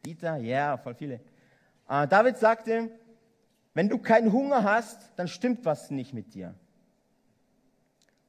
Dieter, 0.04 0.36
ja, 0.38 0.68
yeah, 0.68 0.76
voll 0.76 0.94
viele. 0.94 1.20
Uh, 1.88 2.06
David 2.06 2.36
sagte, 2.36 2.90
wenn 3.74 3.88
du 3.88 3.98
keinen 3.98 4.32
Hunger 4.32 4.64
hast, 4.64 5.12
dann 5.16 5.28
stimmt 5.28 5.64
was 5.64 5.90
nicht 5.90 6.12
mit 6.12 6.34
dir. 6.34 6.54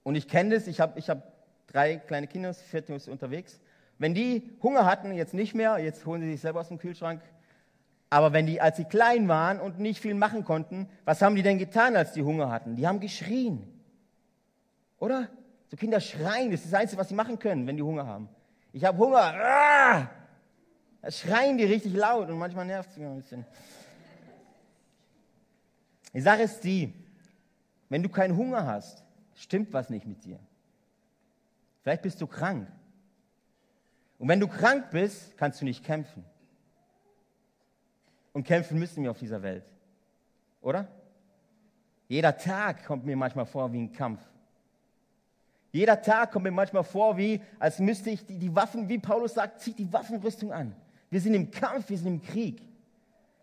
Und 0.03 0.15
ich 0.15 0.27
kenne 0.27 0.55
das, 0.55 0.67
ich 0.67 0.79
habe 0.79 0.99
ich 0.99 1.09
hab 1.09 1.31
drei 1.67 1.97
kleine 1.97 2.27
Kinder, 2.27 2.53
vierte 2.53 2.93
ist 2.93 3.07
unterwegs. 3.07 3.59
Wenn 3.97 4.13
die 4.13 4.49
Hunger 4.63 4.85
hatten, 4.85 5.13
jetzt 5.13 5.33
nicht 5.33 5.53
mehr, 5.53 5.77
jetzt 5.77 6.05
holen 6.05 6.21
sie 6.21 6.31
sich 6.31 6.41
selber 6.41 6.61
aus 6.61 6.69
dem 6.69 6.79
Kühlschrank. 6.79 7.21
Aber 8.09 8.33
wenn 8.33 8.45
die, 8.45 8.59
als 8.59 8.77
sie 8.77 8.83
klein 8.83 9.27
waren 9.27 9.59
und 9.59 9.79
nicht 9.79 10.01
viel 10.01 10.15
machen 10.15 10.43
konnten, 10.43 10.89
was 11.05 11.21
haben 11.21 11.35
die 11.35 11.43
denn 11.43 11.57
getan, 11.57 11.95
als 11.95 12.11
die 12.11 12.23
Hunger 12.23 12.51
hatten? 12.51 12.75
Die 12.75 12.87
haben 12.87 12.99
geschrien. 12.99 13.67
Oder? 14.97 15.29
So 15.69 15.77
Kinder 15.77 16.01
schreien, 16.01 16.51
das 16.51 16.61
ist 16.61 16.73
das 16.73 16.79
Einzige, 16.81 16.99
was 16.99 17.09
sie 17.09 17.15
machen 17.15 17.39
können, 17.39 17.65
wenn 17.67 17.77
die 17.77 17.83
Hunger 17.83 18.05
haben. 18.05 18.27
Ich 18.73 18.83
habe 18.83 18.97
Hunger. 18.97 19.33
Ah! 19.33 20.09
Da 21.01 21.11
schreien 21.11 21.57
die 21.57 21.63
richtig 21.63 21.93
laut 21.93 22.29
und 22.29 22.37
manchmal 22.37 22.65
nervt 22.65 22.91
es 22.91 22.97
mich 22.97 23.07
ein 23.07 23.21
bisschen. 23.21 23.45
Die 26.13 26.21
Sache 26.21 26.43
ist 26.43 26.61
die, 26.63 26.93
wenn 27.89 28.03
du 28.03 28.09
keinen 28.09 28.35
Hunger 28.35 28.65
hast, 28.65 29.03
stimmt 29.35 29.71
was 29.73 29.89
nicht 29.89 30.05
mit 30.05 30.23
dir. 30.23 30.39
Vielleicht 31.81 32.01
bist 32.01 32.21
du 32.21 32.27
krank. 32.27 32.67
Und 34.19 34.27
wenn 34.27 34.39
du 34.39 34.47
krank 34.47 34.91
bist, 34.91 35.35
kannst 35.37 35.61
du 35.61 35.65
nicht 35.65 35.83
kämpfen. 35.83 36.23
Und 38.33 38.45
kämpfen 38.45 38.77
müssen 38.77 39.03
wir 39.03 39.11
auf 39.11 39.19
dieser 39.19 39.41
Welt. 39.41 39.65
Oder? 40.61 40.87
Jeder 42.07 42.37
Tag 42.37 42.85
kommt 42.85 43.05
mir 43.05 43.15
manchmal 43.15 43.45
vor 43.45 43.71
wie 43.73 43.79
ein 43.81 43.91
Kampf. 43.91 44.21
Jeder 45.71 46.01
Tag 46.01 46.31
kommt 46.31 46.43
mir 46.43 46.51
manchmal 46.51 46.83
vor, 46.83 47.17
wie 47.17 47.41
als 47.57 47.79
müsste 47.79 48.09
ich 48.09 48.25
die, 48.25 48.37
die 48.37 48.53
Waffen, 48.55 48.89
wie 48.89 48.99
Paulus 48.99 49.33
sagt, 49.33 49.61
zieht 49.61 49.79
die 49.79 49.91
Waffenrüstung 49.91 50.51
an. 50.51 50.75
Wir 51.09 51.21
sind 51.21 51.33
im 51.33 51.49
Kampf, 51.49 51.89
wir 51.89 51.97
sind 51.97 52.07
im 52.07 52.21
Krieg. 52.21 52.61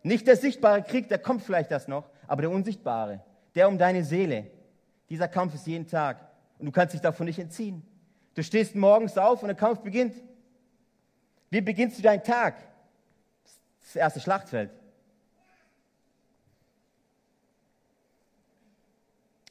Nicht 0.02 0.26
der 0.26 0.36
sichtbare 0.36 0.82
Krieg, 0.82 1.08
der 1.08 1.18
kommt 1.18 1.42
vielleicht 1.42 1.70
das 1.70 1.88
noch, 1.88 2.08
aber 2.28 2.42
der 2.42 2.50
unsichtbare, 2.52 3.20
der 3.56 3.66
um 3.66 3.76
deine 3.76 4.04
Seele. 4.04 4.46
Dieser 5.10 5.26
Kampf 5.26 5.54
ist 5.54 5.66
jeden 5.66 5.88
Tag 5.88 6.20
und 6.58 6.66
du 6.66 6.72
kannst 6.72 6.94
dich 6.94 7.00
davon 7.00 7.26
nicht 7.26 7.38
entziehen. 7.38 7.82
Du 8.34 8.44
stehst 8.44 8.76
morgens 8.76 9.18
auf 9.18 9.42
und 9.42 9.48
der 9.48 9.56
Kampf 9.56 9.80
beginnt. 9.80 10.14
Wie 11.50 11.62
beginnst 11.62 11.98
du 11.98 12.02
deinen 12.02 12.22
Tag? 12.22 12.56
Das 13.80 13.96
erste 13.96 14.20
Schlachtfeld. 14.20 14.70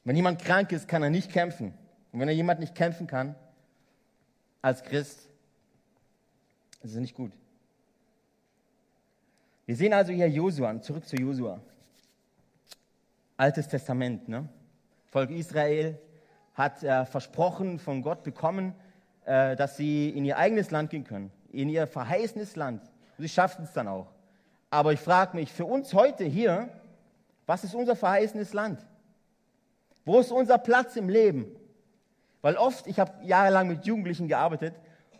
Wenn 0.03 0.15
jemand 0.15 0.39
krank 0.39 0.71
ist, 0.71 0.87
kann 0.87 1.03
er 1.03 1.09
nicht 1.09 1.31
kämpfen. 1.31 1.73
Und 2.13 2.19
wenn 2.19 2.29
er 2.29 2.35
jemand 2.35 2.59
nicht 2.59 2.75
kämpfen 2.75 3.07
kann, 3.07 3.35
als 4.61 4.83
Christ, 4.83 5.27
ist 6.81 6.93
es 6.93 6.95
nicht 6.95 7.15
gut. 7.15 7.33
Wir 9.65 9.75
sehen 9.75 9.91
also 9.91 10.13
hier 10.13 10.29
Josua, 10.29 10.79
zurück 10.81 11.05
zu 11.05 11.17
Josua. 11.17 11.59
Altes 13.37 13.67
Testament, 13.67 14.27
ne? 14.27 14.49
Volk 15.05 15.29
Israel 15.29 15.99
hat 16.55 16.83
äh, 16.83 17.05
versprochen 17.05 17.77
von 17.77 18.01
Gott 18.01 18.23
bekommen, 18.23 18.73
äh, 19.25 19.55
dass 19.55 19.77
sie 19.77 20.09
in 20.09 20.25
ihr 20.25 20.37
eigenes 20.37 20.71
Land 20.71 20.89
gehen 20.89 21.03
können, 21.03 21.31
in 21.51 21.69
ihr 21.69 21.85
verheißenes 21.85 22.55
Land. 22.55 22.81
Und 23.17 23.23
sie 23.23 23.29
schafften 23.29 23.63
es 23.63 23.73
dann 23.73 23.87
auch. 23.87 24.07
Aber 24.71 24.91
ich 24.91 24.99
frage 24.99 25.37
mich, 25.37 25.53
für 25.53 25.65
uns 25.65 25.93
heute 25.93 26.23
hier, 26.23 26.69
was 27.45 27.63
ist 27.63 27.75
unser 27.75 27.95
verheißenes 27.95 28.53
Land? 28.53 28.85
Wo 30.03 30.19
ist 30.19 30.31
unser 30.31 30.57
Platz 30.57 30.95
im 30.95 31.07
Leben? 31.07 31.45
Weil 32.41 32.55
oft, 32.55 32.87
ich 32.87 32.99
habe 32.99 33.13
jahrelang 33.23 33.67
mit 33.67 33.85
Jugendlichen 33.85 34.27
gearbeitet, 34.27 34.73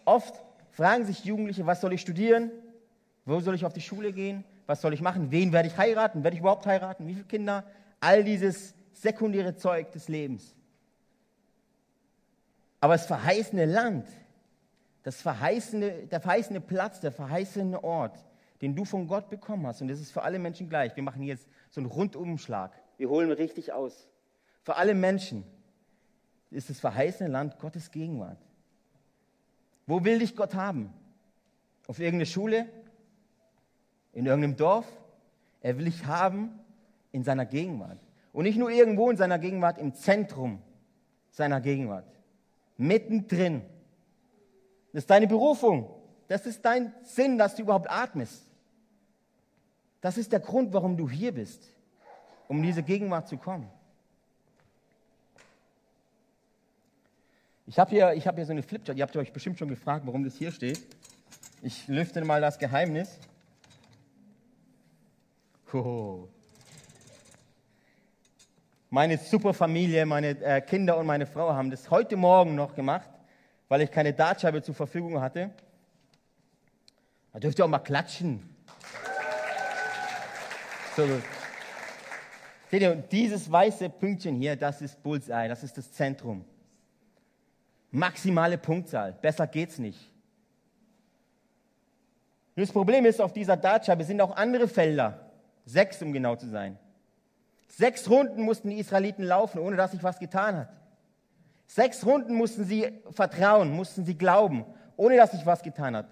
oft 0.05 0.43
fragen 0.71 1.05
sich 1.05 1.23
Jugendliche, 1.23 1.67
was 1.67 1.81
soll 1.81 1.93
ich 1.93 2.01
studieren? 2.01 2.51
Wo 3.25 3.39
soll 3.41 3.53
ich 3.53 3.65
auf 3.65 3.73
die 3.73 3.81
Schule 3.81 4.11
gehen? 4.11 4.43
Was 4.65 4.81
soll 4.81 4.93
ich 4.93 5.01
machen? 5.01 5.29
Wen 5.29 5.53
werde 5.53 5.67
ich 5.67 5.77
heiraten? 5.77 6.23
Werde 6.23 6.35
ich 6.35 6.41
überhaupt 6.41 6.65
heiraten? 6.65 7.07
Wie 7.07 7.13
viele 7.13 7.25
Kinder? 7.25 7.63
All 7.99 8.23
dieses 8.23 8.73
sekundäre 8.93 9.55
Zeug 9.55 9.91
des 9.91 10.07
Lebens. 10.07 10.55
Aber 12.79 12.93
das 12.93 13.05
verheißene 13.05 13.65
Land, 13.65 14.07
das 15.03 15.21
verheißene, 15.21 16.07
der 16.07 16.21
verheißene 16.21 16.61
Platz, 16.61 16.99
der 16.99 17.11
verheißene 17.11 17.83
Ort, 17.83 18.23
den 18.61 18.75
du 18.75 18.85
von 18.85 19.07
Gott 19.07 19.29
bekommen 19.29 19.65
hast, 19.67 19.81
und 19.81 19.87
das 19.87 19.99
ist 19.99 20.11
für 20.11 20.23
alle 20.23 20.39
Menschen 20.39 20.69
gleich. 20.69 20.95
Wir 20.95 21.03
machen 21.03 21.23
jetzt 21.23 21.47
so 21.69 21.81
einen 21.81 21.89
Rundumschlag. 21.89 22.71
Wir 22.97 23.09
holen 23.09 23.31
richtig 23.31 23.71
aus. 23.71 24.07
Für 24.63 24.75
alle 24.75 24.93
Menschen 24.93 25.43
ist 26.51 26.69
das 26.69 26.79
verheißene 26.79 27.29
Land 27.29 27.59
Gottes 27.59 27.91
Gegenwart. 27.91 28.39
Wo 29.85 30.03
will 30.03 30.19
dich 30.19 30.35
Gott 30.35 30.55
haben? 30.55 30.93
Auf 31.87 31.99
irgendeine 31.99 32.25
Schule? 32.25 32.67
In 34.13 34.25
irgendeinem 34.25 34.57
Dorf? 34.57 34.85
Er 35.61 35.77
will 35.77 35.85
dich 35.85 36.05
haben 36.05 36.59
in 37.17 37.23
seiner 37.23 37.45
Gegenwart. 37.45 37.99
Und 38.31 38.43
nicht 38.43 38.57
nur 38.57 38.69
irgendwo 38.69 39.09
in 39.09 39.17
seiner 39.17 39.39
Gegenwart, 39.39 39.79
im 39.79 39.93
Zentrum 39.95 40.61
seiner 41.31 41.59
Gegenwart. 41.59 42.05
Mittendrin. 42.77 43.63
Das 44.93 45.03
ist 45.03 45.09
deine 45.09 45.27
Berufung. 45.27 45.89
Das 46.27 46.45
ist 46.45 46.63
dein 46.63 46.93
Sinn, 47.01 47.37
dass 47.39 47.55
du 47.55 47.63
überhaupt 47.63 47.89
atmest. 47.89 48.43
Das 49.99 50.17
ist 50.17 50.31
der 50.31 50.39
Grund, 50.39 50.73
warum 50.73 50.95
du 50.95 51.09
hier 51.09 51.33
bist, 51.33 51.63
um 52.47 52.57
in 52.57 52.63
diese 52.63 52.83
Gegenwart 52.83 53.27
zu 53.27 53.37
kommen. 53.37 53.67
Ich 57.65 57.79
habe 57.79 57.89
hier, 57.89 58.07
hab 58.09 58.35
hier 58.35 58.45
so 58.45 58.51
eine 58.51 58.61
Flipchart. 58.61 58.97
Ihr 58.97 59.03
habt 59.03 59.17
euch 59.17 59.33
bestimmt 59.33 59.57
schon 59.57 59.69
gefragt, 59.69 60.05
warum 60.05 60.23
das 60.23 60.35
hier 60.35 60.51
steht. 60.51 60.79
Ich 61.63 61.87
lüfte 61.87 62.23
mal 62.23 62.41
das 62.41 62.59
Geheimnis. 62.59 63.17
Oh. 65.73 66.27
Meine 68.89 69.17
super 69.17 69.53
Familie, 69.53 70.05
meine 70.05 70.29
äh, 70.41 70.61
Kinder 70.61 70.97
und 70.97 71.05
meine 71.05 71.25
Frau 71.25 71.53
haben 71.53 71.69
das 71.69 71.91
heute 71.91 72.15
Morgen 72.15 72.55
noch 72.55 72.73
gemacht, 72.73 73.09
weil 73.67 73.81
ich 73.81 73.91
keine 73.91 74.13
Dartscheibe 74.13 74.61
zur 74.61 74.75
Verfügung 74.75 75.19
hatte. 75.19 75.51
Da 77.33 77.39
dürft 77.39 77.59
ihr 77.59 77.65
auch 77.65 77.69
mal 77.69 77.79
klatschen. 77.79 78.55
So. 80.95 81.05
Seht 82.71 82.81
ihr, 82.81 82.95
dieses 82.95 83.51
weiße 83.51 83.89
Pünktchen 83.89 84.35
hier, 84.35 84.55
das 84.55 84.81
ist 84.81 85.03
Bullseye, 85.03 85.49
das 85.49 85.63
ist 85.63 85.77
das 85.77 85.91
Zentrum. 85.91 86.45
Maximale 87.91 88.57
Punktzahl. 88.57 89.13
Besser 89.21 89.47
geht's 89.47 89.79
nicht. 89.79 89.99
Das 92.55 92.71
Problem 92.71 93.05
ist, 93.05 93.21
auf 93.21 93.33
dieser 93.33 93.57
Dartscheibe 93.57 94.03
sind 94.03 94.21
auch 94.21 94.35
andere 94.35 94.67
Felder. 94.67 95.29
Sechs, 95.65 96.01
um 96.01 96.13
genau 96.13 96.35
zu 96.37 96.47
sein. 96.47 96.79
Sechs 97.67 98.09
Runden 98.09 98.41
mussten 98.41 98.69
die 98.69 98.79
Israeliten 98.79 99.23
laufen, 99.23 99.59
ohne 99.59 99.75
dass 99.75 99.91
sich 99.91 100.03
was 100.03 100.19
getan 100.19 100.55
hat. 100.57 100.69
Sechs 101.67 102.05
Runden 102.05 102.33
mussten 102.35 102.63
sie 102.63 102.91
vertrauen, 103.11 103.71
mussten 103.71 104.05
sie 104.05 104.17
glauben, 104.17 104.65
ohne 104.95 105.17
dass 105.17 105.31
sich 105.31 105.45
was 105.45 105.61
getan 105.61 105.95
hat. 105.95 106.07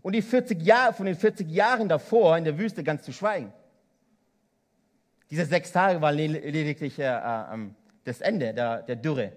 Und 0.00 0.12
die 0.12 0.22
40 0.22 0.62
Jahre, 0.62 0.94
von 0.94 1.06
den 1.06 1.16
40 1.16 1.50
Jahren 1.50 1.88
davor 1.88 2.38
in 2.38 2.44
der 2.44 2.58
Wüste 2.58 2.84
ganz 2.84 3.02
zu 3.02 3.12
schweigen. 3.12 3.52
Diese 5.30 5.44
sechs 5.44 5.72
Tage 5.72 6.00
waren 6.00 6.14
lediglich 6.14 6.98
äh, 7.00 7.04
äh, 7.04 7.58
das 8.04 8.20
Ende 8.20 8.54
der, 8.54 8.82
der 8.82 8.94
Dürre. 8.94 9.32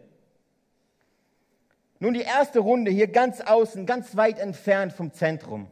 Nun 1.99 2.13
die 2.13 2.21
erste 2.21 2.59
Runde 2.59 2.91
hier 2.91 3.07
ganz 3.07 3.41
außen, 3.41 3.85
ganz 3.85 4.15
weit 4.15 4.39
entfernt 4.39 4.93
vom 4.93 5.11
Zentrum. 5.11 5.69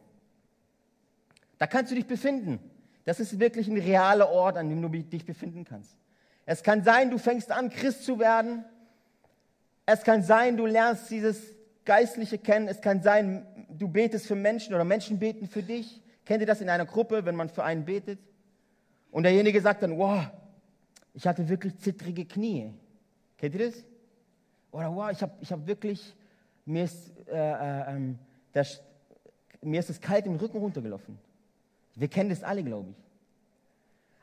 Da 1.56 1.66
kannst 1.66 1.90
du 1.90 1.94
dich 1.94 2.06
befinden. 2.06 2.58
Das 3.08 3.20
ist 3.20 3.40
wirklich 3.40 3.68
ein 3.68 3.78
realer 3.78 4.28
Ort, 4.28 4.58
an 4.58 4.68
dem 4.68 4.82
du 4.82 4.90
dich 4.90 5.24
befinden 5.24 5.64
kannst. 5.64 5.96
Es 6.44 6.62
kann 6.62 6.84
sein, 6.84 7.10
du 7.10 7.16
fängst 7.16 7.50
an, 7.50 7.70
Christ 7.70 8.04
zu 8.04 8.18
werden. 8.18 8.66
Es 9.86 10.02
kann 10.02 10.22
sein, 10.22 10.58
du 10.58 10.66
lernst 10.66 11.08
dieses 11.08 11.56
Geistliche 11.86 12.36
kennen. 12.36 12.68
Es 12.68 12.82
kann 12.82 13.02
sein, 13.02 13.46
du 13.70 13.88
betest 13.88 14.26
für 14.26 14.34
Menschen 14.34 14.74
oder 14.74 14.84
Menschen 14.84 15.18
beten 15.18 15.48
für 15.48 15.62
dich. 15.62 16.02
Kennt 16.26 16.42
ihr 16.42 16.46
das 16.46 16.60
in 16.60 16.68
einer 16.68 16.84
Gruppe, 16.84 17.24
wenn 17.24 17.34
man 17.34 17.48
für 17.48 17.64
einen 17.64 17.86
betet? 17.86 18.18
Und 19.10 19.22
derjenige 19.22 19.58
sagt 19.62 19.82
dann, 19.82 19.96
wow, 19.96 20.26
ich 21.14 21.26
hatte 21.26 21.48
wirklich 21.48 21.78
zittrige 21.78 22.26
Knie. 22.26 22.74
Kennt 23.38 23.54
ihr 23.54 23.70
das? 23.70 23.84
Oder 24.70 24.94
wow, 24.94 25.10
ich 25.10 25.22
habe 25.22 25.32
ich 25.40 25.50
hab 25.50 25.66
wirklich, 25.66 26.14
mir 26.66 26.84
ist, 26.84 27.10
äh, 27.26 27.32
äh, 27.32 27.96
ähm, 27.96 28.18
das, 28.52 28.82
mir 29.62 29.80
ist 29.80 29.88
es 29.88 29.98
kalt 29.98 30.26
im 30.26 30.36
Rücken 30.36 30.58
runtergelaufen. 30.58 31.18
Wir 31.98 32.08
kennen 32.08 32.30
das 32.30 32.44
alle, 32.44 32.62
glaube 32.62 32.90
ich. 32.90 32.96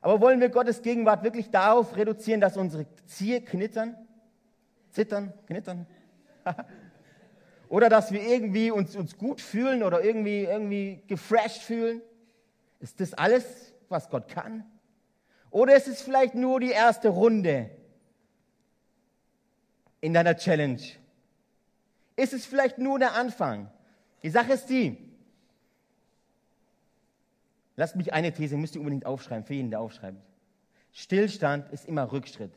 Aber 0.02 0.22
wollen 0.22 0.40
wir 0.40 0.50
Gottes 0.50 0.82
Gegenwart 0.82 1.24
wirklich 1.24 1.50
darauf 1.50 1.98
reduzieren, 1.98 2.40
dass 2.40 2.58
unsere 2.58 2.86
Zier 3.06 3.44
knittern, 3.44 3.96
zittern, 4.92 5.34
knittern? 5.48 5.86
oder 7.70 7.90
dass 7.90 8.12
wir 8.14 8.22
irgendwie 8.22 8.72
uns, 8.72 8.96
uns 8.96 9.18
gut 9.18 9.42
fühlen 9.42 9.84
oder 9.84 10.04
irgendwie, 10.04 10.44
irgendwie 10.44 11.04
gefresht 11.08 11.64
fühlen? 11.64 12.02
Ist 12.80 13.02
das 13.02 13.14
alles, 13.14 13.74
was 13.90 14.10
Gott 14.10 14.30
kann? 14.30 14.64
Oder 15.50 15.76
ist 15.76 15.88
es 15.88 16.02
vielleicht 16.02 16.36
nur 16.36 16.62
die 16.62 16.72
erste 16.72 17.10
Runde 17.10 17.72
in 20.00 20.14
deiner 20.14 20.38
Challenge? 20.38 20.82
Ist 22.16 22.34
es 22.34 22.46
vielleicht 22.46 22.78
nur 22.78 23.00
der 23.00 23.16
Anfang? 23.16 23.70
Die 24.24 24.30
Sache 24.30 24.54
ist 24.54 24.70
die, 24.70 25.15
lasst 27.76 27.96
mich 27.96 28.14
eine 28.14 28.32
These, 28.32 28.58
müsst 28.58 28.76
ihr 28.76 28.82
unbedingt 28.82 29.06
aufschreiben, 29.06 29.44
für 29.44 29.54
jeden, 29.54 29.70
der 29.70 29.82
aufschreibt. 29.82 30.18
Stillstand 30.92 31.72
ist 31.72 31.86
immer 31.86 32.12
Rückschritt. 32.12 32.54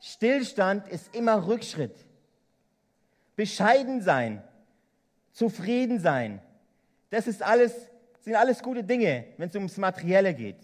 Stillstand 0.00 0.88
ist 0.88 1.14
immer 1.14 1.46
Rückschritt. 1.46 1.94
Bescheiden 3.36 4.02
sein, 4.02 4.42
zufrieden 5.32 5.98
sein, 5.98 6.40
das 7.12 7.26
ist 7.26 7.42
alles, 7.42 7.74
sind 8.20 8.34
alles 8.34 8.62
gute 8.62 8.82
Dinge, 8.82 9.26
wenn 9.36 9.48
es 9.48 9.54
ums 9.54 9.76
Materielle 9.76 10.34
geht. 10.34 10.56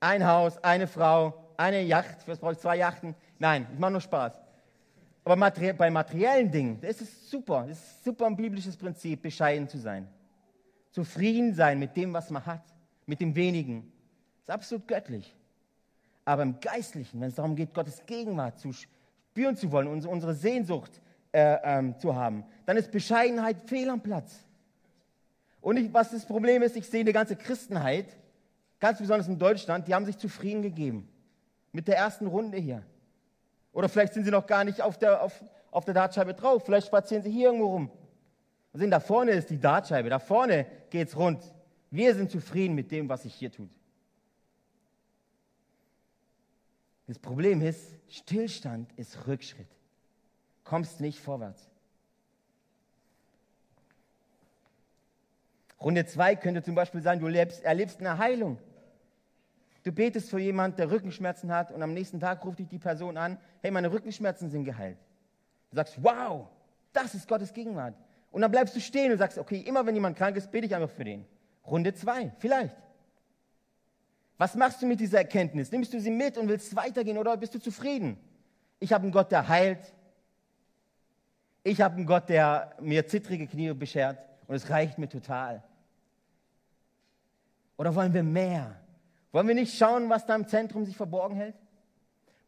Ein 0.00 0.26
Haus, 0.26 0.56
eine 0.64 0.86
Frau, 0.86 1.34
eine 1.56 1.82
Yacht, 1.82 2.26
was 2.26 2.38
brauche 2.38 2.52
ich, 2.52 2.58
zwei 2.58 2.76
Yachten? 2.76 3.14
Nein, 3.38 3.66
ich 3.72 3.78
mache 3.78 3.92
nur 3.92 4.00
Spaß. 4.00 4.32
Aber 5.24 5.36
materi 5.36 5.72
bei 5.74 5.90
materiellen 5.90 6.50
Dingen, 6.50 6.80
das 6.80 7.00
ist 7.00 7.30
super, 7.30 7.66
das 7.68 7.78
ist 7.78 8.04
super 8.04 8.26
ein 8.26 8.36
biblisches 8.36 8.76
Prinzip, 8.76 9.22
bescheiden 9.22 9.68
zu 9.68 9.78
sein. 9.78 10.08
Zufrieden 10.90 11.54
sein 11.54 11.78
mit 11.78 11.96
dem, 11.96 12.12
was 12.12 12.30
man 12.30 12.44
hat, 12.44 12.64
mit 13.12 13.20
dem 13.20 13.36
Wenigen. 13.36 13.92
Das 14.38 14.44
ist 14.44 14.50
absolut 14.54 14.88
göttlich. 14.88 15.36
Aber 16.24 16.44
im 16.44 16.60
Geistlichen, 16.60 17.20
wenn 17.20 17.28
es 17.28 17.34
darum 17.34 17.56
geht, 17.56 17.74
Gottes 17.74 18.06
Gegenwart 18.06 18.58
zu 18.58 18.72
spüren 18.72 19.54
zu 19.54 19.70
wollen, 19.70 19.86
unsere 19.86 20.32
Sehnsucht 20.32 21.02
äh, 21.30 21.58
ähm, 21.62 21.98
zu 21.98 22.16
haben, 22.16 22.46
dann 22.64 22.78
ist 22.78 22.90
Bescheidenheit 22.90 23.58
fehl 23.66 23.90
am 23.90 24.00
Platz. 24.00 24.46
Und 25.60 25.76
ich, 25.76 25.92
was 25.92 26.10
das 26.10 26.24
Problem 26.24 26.62
ist, 26.62 26.74
ich 26.74 26.88
sehe 26.88 27.00
eine 27.00 27.12
ganze 27.12 27.36
Christenheit, 27.36 28.06
ganz 28.80 28.98
besonders 28.98 29.28
in 29.28 29.38
Deutschland, 29.38 29.86
die 29.88 29.94
haben 29.94 30.06
sich 30.06 30.16
zufrieden 30.16 30.62
gegeben 30.62 31.06
mit 31.70 31.88
der 31.88 31.98
ersten 31.98 32.26
Runde 32.26 32.56
hier. 32.56 32.82
Oder 33.74 33.90
vielleicht 33.90 34.14
sind 34.14 34.24
sie 34.24 34.30
noch 34.30 34.46
gar 34.46 34.64
nicht 34.64 34.80
auf 34.80 34.96
der, 34.96 35.22
auf, 35.22 35.44
auf 35.70 35.84
der 35.84 35.92
Dartscheibe 35.92 36.32
drauf. 36.32 36.62
Vielleicht 36.64 36.86
spazieren 36.86 37.22
sie 37.22 37.30
hier 37.30 37.48
irgendwo 37.48 37.72
rum. 37.72 37.90
Und 38.72 38.80
sehen, 38.80 38.90
da 38.90 39.00
vorne 39.00 39.32
ist 39.32 39.50
die 39.50 39.60
Dartscheibe, 39.60 40.08
da 40.08 40.18
vorne 40.18 40.64
geht 40.88 41.08
es 41.08 41.16
rund. 41.16 41.42
Wir 41.92 42.14
sind 42.14 42.30
zufrieden 42.30 42.74
mit 42.74 42.90
dem, 42.90 43.08
was 43.10 43.22
sich 43.22 43.34
hier 43.34 43.52
tut. 43.52 43.68
Das 47.06 47.18
Problem 47.18 47.60
ist, 47.60 47.94
Stillstand 48.08 48.90
ist 48.96 49.26
Rückschritt. 49.26 49.68
Kommst 50.64 51.00
nicht 51.00 51.20
vorwärts. 51.20 51.68
Runde 55.78 56.06
zwei 56.06 56.34
könnte 56.34 56.62
zum 56.62 56.74
Beispiel 56.74 57.02
sein, 57.02 57.20
du 57.20 57.26
erlebst, 57.26 57.62
erlebst 57.62 58.00
eine 58.00 58.16
Heilung. 58.16 58.56
Du 59.82 59.92
betest 59.92 60.30
für 60.30 60.38
jemanden, 60.38 60.78
der 60.78 60.90
Rückenschmerzen 60.90 61.52
hat 61.52 61.72
und 61.72 61.82
am 61.82 61.92
nächsten 61.92 62.18
Tag 62.18 62.42
ruft 62.42 62.58
dich 62.58 62.68
die 62.68 62.78
Person 62.78 63.18
an, 63.18 63.36
hey, 63.60 63.70
meine 63.70 63.92
Rückenschmerzen 63.92 64.48
sind 64.48 64.64
geheilt. 64.64 64.96
Du 65.68 65.76
sagst, 65.76 66.02
wow, 66.02 66.48
das 66.94 67.14
ist 67.14 67.28
Gottes 67.28 67.52
Gegenwart. 67.52 67.94
Und 68.30 68.40
dann 68.40 68.50
bleibst 68.50 68.74
du 68.74 68.80
stehen 68.80 69.12
und 69.12 69.18
sagst, 69.18 69.36
okay, 69.36 69.60
immer 69.60 69.84
wenn 69.84 69.94
jemand 69.94 70.16
krank 70.16 70.38
ist, 70.38 70.50
bete 70.50 70.66
ich 70.66 70.74
einfach 70.74 70.88
für 70.88 71.04
den. 71.04 71.26
Runde 71.66 71.94
zwei, 71.94 72.32
vielleicht. 72.38 72.76
Was 74.38 74.54
machst 74.56 74.82
du 74.82 74.86
mit 74.86 74.98
dieser 74.98 75.18
Erkenntnis? 75.18 75.70
Nimmst 75.70 75.92
du 75.92 76.00
sie 76.00 76.10
mit 76.10 76.36
und 76.36 76.48
willst 76.48 76.74
weitergehen 76.74 77.18
oder 77.18 77.36
bist 77.36 77.54
du 77.54 77.60
zufrieden? 77.60 78.18
Ich 78.80 78.92
habe 78.92 79.04
einen 79.04 79.12
Gott, 79.12 79.30
der 79.30 79.48
heilt. 79.48 79.92
Ich 81.62 81.80
habe 81.80 81.94
einen 81.96 82.06
Gott, 82.06 82.28
der 82.28 82.74
mir 82.80 83.06
zittrige 83.06 83.46
Knie 83.46 83.72
beschert 83.72 84.18
und 84.48 84.56
es 84.56 84.68
reicht 84.68 84.98
mir 84.98 85.08
total. 85.08 85.62
Oder 87.76 87.94
wollen 87.94 88.12
wir 88.12 88.24
mehr? 88.24 88.76
Wollen 89.30 89.46
wir 89.46 89.54
nicht 89.54 89.76
schauen, 89.76 90.10
was 90.10 90.26
da 90.26 90.34
im 90.34 90.48
Zentrum 90.48 90.84
sich 90.84 90.96
verborgen 90.96 91.36
hält? 91.36 91.54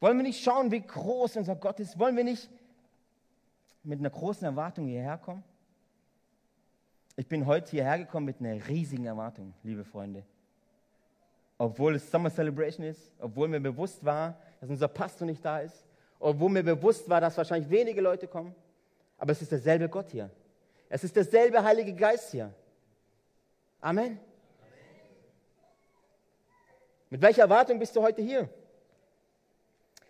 Wollen 0.01 0.17
wir 0.17 0.25
nicht 0.25 0.43
schauen, 0.43 0.71
wie 0.71 0.83
groß 0.83 1.37
unser 1.37 1.57
Gott 1.57 1.81
ist? 1.81 1.99
Wollen 1.99 2.17
wir 2.17 2.25
nicht 2.25 2.51
mit 3.85 4.01
einer 4.01 4.11
großen 4.11 4.45
Erwartung 4.45 4.87
hierher 4.87 5.19
kommen? 5.19 5.45
Ich 7.17 7.29
bin 7.29 7.47
heute 7.47 7.71
hierher 7.71 7.99
gekommen 7.99 8.27
mit 8.27 8.41
einer 8.41 8.67
riesigen 8.67 9.07
Erwartung, 9.07 9.55
liebe 9.63 9.85
Freunde. 9.85 10.25
Obwohl 11.59 11.95
es 11.95 12.11
Summer 12.11 12.31
Celebration 12.31 12.85
ist, 12.85 13.13
obwohl 13.21 13.47
mir 13.47 13.61
bewusst 13.61 14.05
war, 14.05 14.37
dass 14.61 14.69
unser 14.69 14.89
Pastor 14.89 15.25
nicht 15.27 15.45
da 15.45 15.61
ist, 15.61 15.85
obwohl 16.19 16.51
mir 16.51 16.65
bewusst 16.65 17.09
war, 17.09 17.21
dass 17.21 17.37
wahrscheinlich 17.37 17.71
wenige 17.71 18.01
Leute 18.01 18.27
kommen, 18.27 18.53
aber 19.17 19.31
es 19.31 19.41
ist 19.43 19.53
derselbe 19.53 19.89
Gott 19.89 20.11
hier. 20.11 20.29
Es 20.89 21.05
ist 21.05 21.15
derselbe 21.15 21.63
Heilige 21.63 21.95
Geist 21.95 22.33
hier. 22.33 22.53
Amen. 23.81 24.19
Mit 27.11 27.23
welcher 27.23 27.43
Erwartung 27.43 27.79
bist 27.79 27.95
du 27.95 28.03
heute 28.03 28.23
hier? 28.23 28.49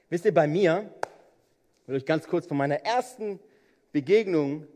Wisst 0.09 0.25
ihr, 0.25 0.33
bei 0.33 0.47
mir, 0.47 0.91
ich 1.83 1.89
will 1.89 1.97
euch 1.97 2.07
ganz 2.07 2.27
kurz 2.27 2.47
von 2.47 2.57
meiner 2.57 2.77
ersten 2.77 3.39
Begegnung 3.93 4.67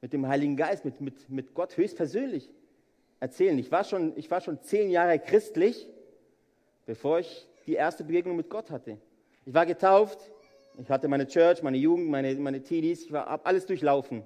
mit 0.00 0.12
dem 0.12 0.26
Heiligen 0.26 0.56
Geist, 0.56 0.84
mit, 0.84 1.00
mit, 1.00 1.28
mit 1.28 1.54
Gott 1.54 1.76
höchstpersönlich 1.76 2.50
erzählen. 3.20 3.58
Ich 3.58 3.70
war, 3.70 3.84
schon, 3.84 4.16
ich 4.16 4.30
war 4.30 4.40
schon 4.40 4.60
zehn 4.62 4.90
Jahre 4.90 5.18
christlich, 5.18 5.88
bevor 6.86 7.20
ich 7.20 7.46
die 7.66 7.74
erste 7.74 8.04
Begegnung 8.04 8.36
mit 8.36 8.48
Gott 8.48 8.70
hatte. 8.70 8.98
Ich 9.44 9.54
war 9.54 9.66
getauft, 9.66 10.18
ich 10.78 10.88
hatte 10.88 11.08
meine 11.08 11.26
Church, 11.26 11.62
meine 11.62 11.76
Jugend, 11.76 12.08
meine, 12.08 12.34
meine 12.36 12.62
Teenies, 12.62 13.04
ich 13.04 13.12
habe 13.12 13.44
alles 13.44 13.66
durchlaufen. 13.66 14.24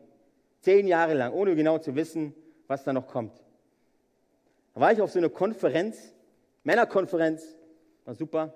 Zehn 0.61 0.87
Jahre 0.87 1.15
lang, 1.15 1.33
ohne 1.33 1.57
genau 1.57 1.79
zu 1.79 1.95
wissen, 1.95 2.35
was 2.67 2.85
da 2.85 2.93
noch 2.93 3.07
kommt. 3.07 3.43
Da 4.75 4.81
war 4.81 4.93
ich 4.93 5.01
auf 5.01 5.11
so 5.11 5.19
einer 5.19 5.29
Konferenz 5.29 6.15
Männerkonferenz, 6.65 7.45
war 8.07 8.15
super. 8.15 8.55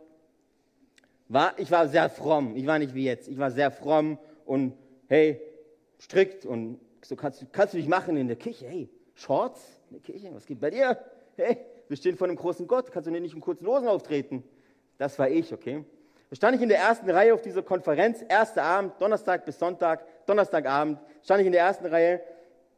War, 1.29 1.59
ich 1.59 1.71
war 1.71 1.87
sehr 1.89 2.09
fromm, 2.09 2.57
ich 2.57 2.67
war 2.67 2.79
nicht 2.79 2.95
wie 2.95 3.05
jetzt, 3.05 3.29
ich 3.29 3.37
war 3.37 3.51
sehr 3.51 3.71
fromm 3.71 4.19
und 4.47 4.73
hey, 5.09 5.41
strikt 6.01 6.47
und 6.47 6.81
so 7.03 7.17
kannst, 7.17 7.45
kannst 7.53 7.75
du 7.75 7.79
dich 7.79 7.89
machen 7.89 8.17
in 8.17 8.29
der 8.29 8.37
Kirche. 8.37 8.67
Hey, 8.67 8.89
Shorts 9.15 9.61
in 9.91 9.97
der 9.97 10.03
Kirche, 10.03 10.35
was 10.35 10.47
geht 10.47 10.61
bei 10.61 10.71
dir? 10.71 10.99
Hey, 11.37 11.59
wir 11.89 11.97
stehen 11.97 12.17
vor 12.17 12.27
einem 12.27 12.37
großen 12.37 12.67
Gott, 12.67 12.91
kannst 12.93 13.07
du 13.07 13.11
nicht 13.11 13.35
in 13.35 13.41
kurzen 13.41 13.67
Hosen 13.67 13.89
auftreten? 13.89 14.45
Das 14.99 15.19
war 15.19 15.29
ich, 15.29 15.53
okay? 15.53 15.85
Da 16.31 16.37
stand 16.37 16.57
ich 16.57 16.63
in 16.63 16.69
der 16.69 16.79
ersten 16.79 17.09
Reihe 17.11 17.33
auf 17.33 17.41
dieser 17.41 17.63
Konferenz, 17.63 18.23
erster 18.29 18.63
Abend, 18.63 19.01
Donnerstag 19.01 19.45
bis 19.45 19.59
Sonntag, 19.59 20.05
Donnerstagabend, 20.27 20.99
stand 21.23 21.41
ich 21.41 21.47
in 21.47 21.53
der 21.53 21.63
ersten 21.63 21.87
Reihe. 21.87 22.21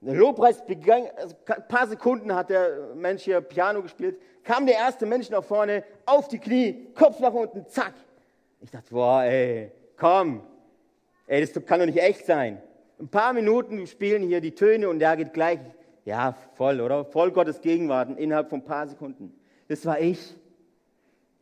Der 0.03 0.15
Lobpreis 0.15 0.65
begann, 0.65 1.09
also 1.17 1.35
ein 1.47 1.69
paar 1.69 1.87
Sekunden 1.87 2.35
hat 2.35 2.49
der 2.49 2.95
Mensch 2.95 3.23
hier 3.23 3.41
Piano 3.41 3.83
gespielt, 3.83 4.19
kam 4.45 4.67
der 4.67 4.77
erste 4.77 5.05
Mensch 5.05 5.29
nach 5.31 5.45
vorne, 5.45 5.85
auf 6.07 6.29
die 6.29 6.39
Knie, 6.39 6.89
Kopf 6.95 7.19
nach 7.21 7.33
unten, 7.33 7.67
zack. 7.67 7.95
Ich 8.61 8.71
dachte, 8.71 8.95
boah, 8.95 9.25
ey, 9.25 9.73
komm. 9.97 10.43
Ey, 11.27 11.41
das 11.41 11.53
kann 11.67 11.81
doch 11.81 11.87
nicht 11.87 12.01
echt 12.01 12.25
sein. 12.25 12.63
Ein 13.01 13.09
paar 13.09 13.33
Minuten 13.33 13.87
spielen 13.87 14.23
hier 14.23 14.43
die 14.43 14.55
Töne 14.55 14.89
und 14.89 14.99
der 14.99 15.17
geht 15.17 15.33
gleich, 15.33 15.59
ja, 16.05 16.35
voll, 16.55 16.83
oder? 16.83 17.07
Voll 17.07 17.31
Gottes 17.31 17.63
Gegenwart 17.63 18.19
innerhalb 18.19 18.51
von 18.51 18.61
ein 18.61 18.65
paar 18.65 18.87
Sekunden. 18.87 19.33
Das 19.69 19.87
war 19.87 19.99
ich. 19.99 20.37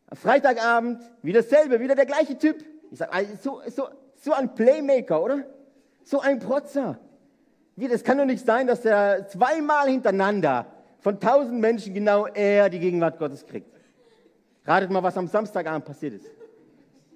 Am 0.06 0.16
Freitagabend 0.16 1.02
wieder 1.20 1.42
dasselbe, 1.42 1.80
wieder 1.80 1.96
der 1.96 2.06
gleiche 2.06 2.38
Typ. 2.38 2.64
Ich 2.92 2.98
sage, 2.98 3.26
so, 3.42 3.60
so, 3.66 3.88
so 4.14 4.32
ein 4.32 4.54
Playmaker, 4.54 5.20
oder? 5.22 5.44
So 6.04 6.20
ein 6.20 6.38
Protzer. 6.38 6.98
Wie, 7.74 7.88
das 7.88 8.04
kann 8.04 8.18
doch 8.18 8.24
nicht 8.24 8.44
sein, 8.46 8.66
dass 8.66 8.84
er 8.84 9.26
zweimal 9.26 9.88
hintereinander 9.88 10.66
von 11.00 11.18
tausend 11.18 11.60
Menschen 11.60 11.92
genau 11.92 12.26
er 12.26 12.70
die 12.70 12.78
Gegenwart 12.78 13.18
Gottes 13.18 13.44
kriegt. 13.44 13.68
Ratet 14.64 14.90
mal, 14.90 15.02
was 15.02 15.16
am 15.16 15.26
Samstagabend 15.26 15.84
passiert 15.84 16.14
ist. 16.14 16.26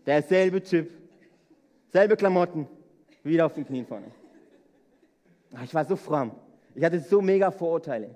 Derselbe 0.05 0.63
Typ, 0.63 0.91
selbe 1.91 2.17
Klamotten, 2.17 2.67
wieder 3.23 3.47
auf 3.47 3.55
den 3.55 3.67
Knien 3.67 3.87
vorne. 3.87 4.07
Ich 5.65 5.75
war 5.75 5.85
so 5.85 5.97
fromm. 5.97 6.33
Ich 6.75 6.85
hatte 6.85 7.01
so 7.01 7.21
mega 7.21 7.51
Vorurteile. 7.51 8.15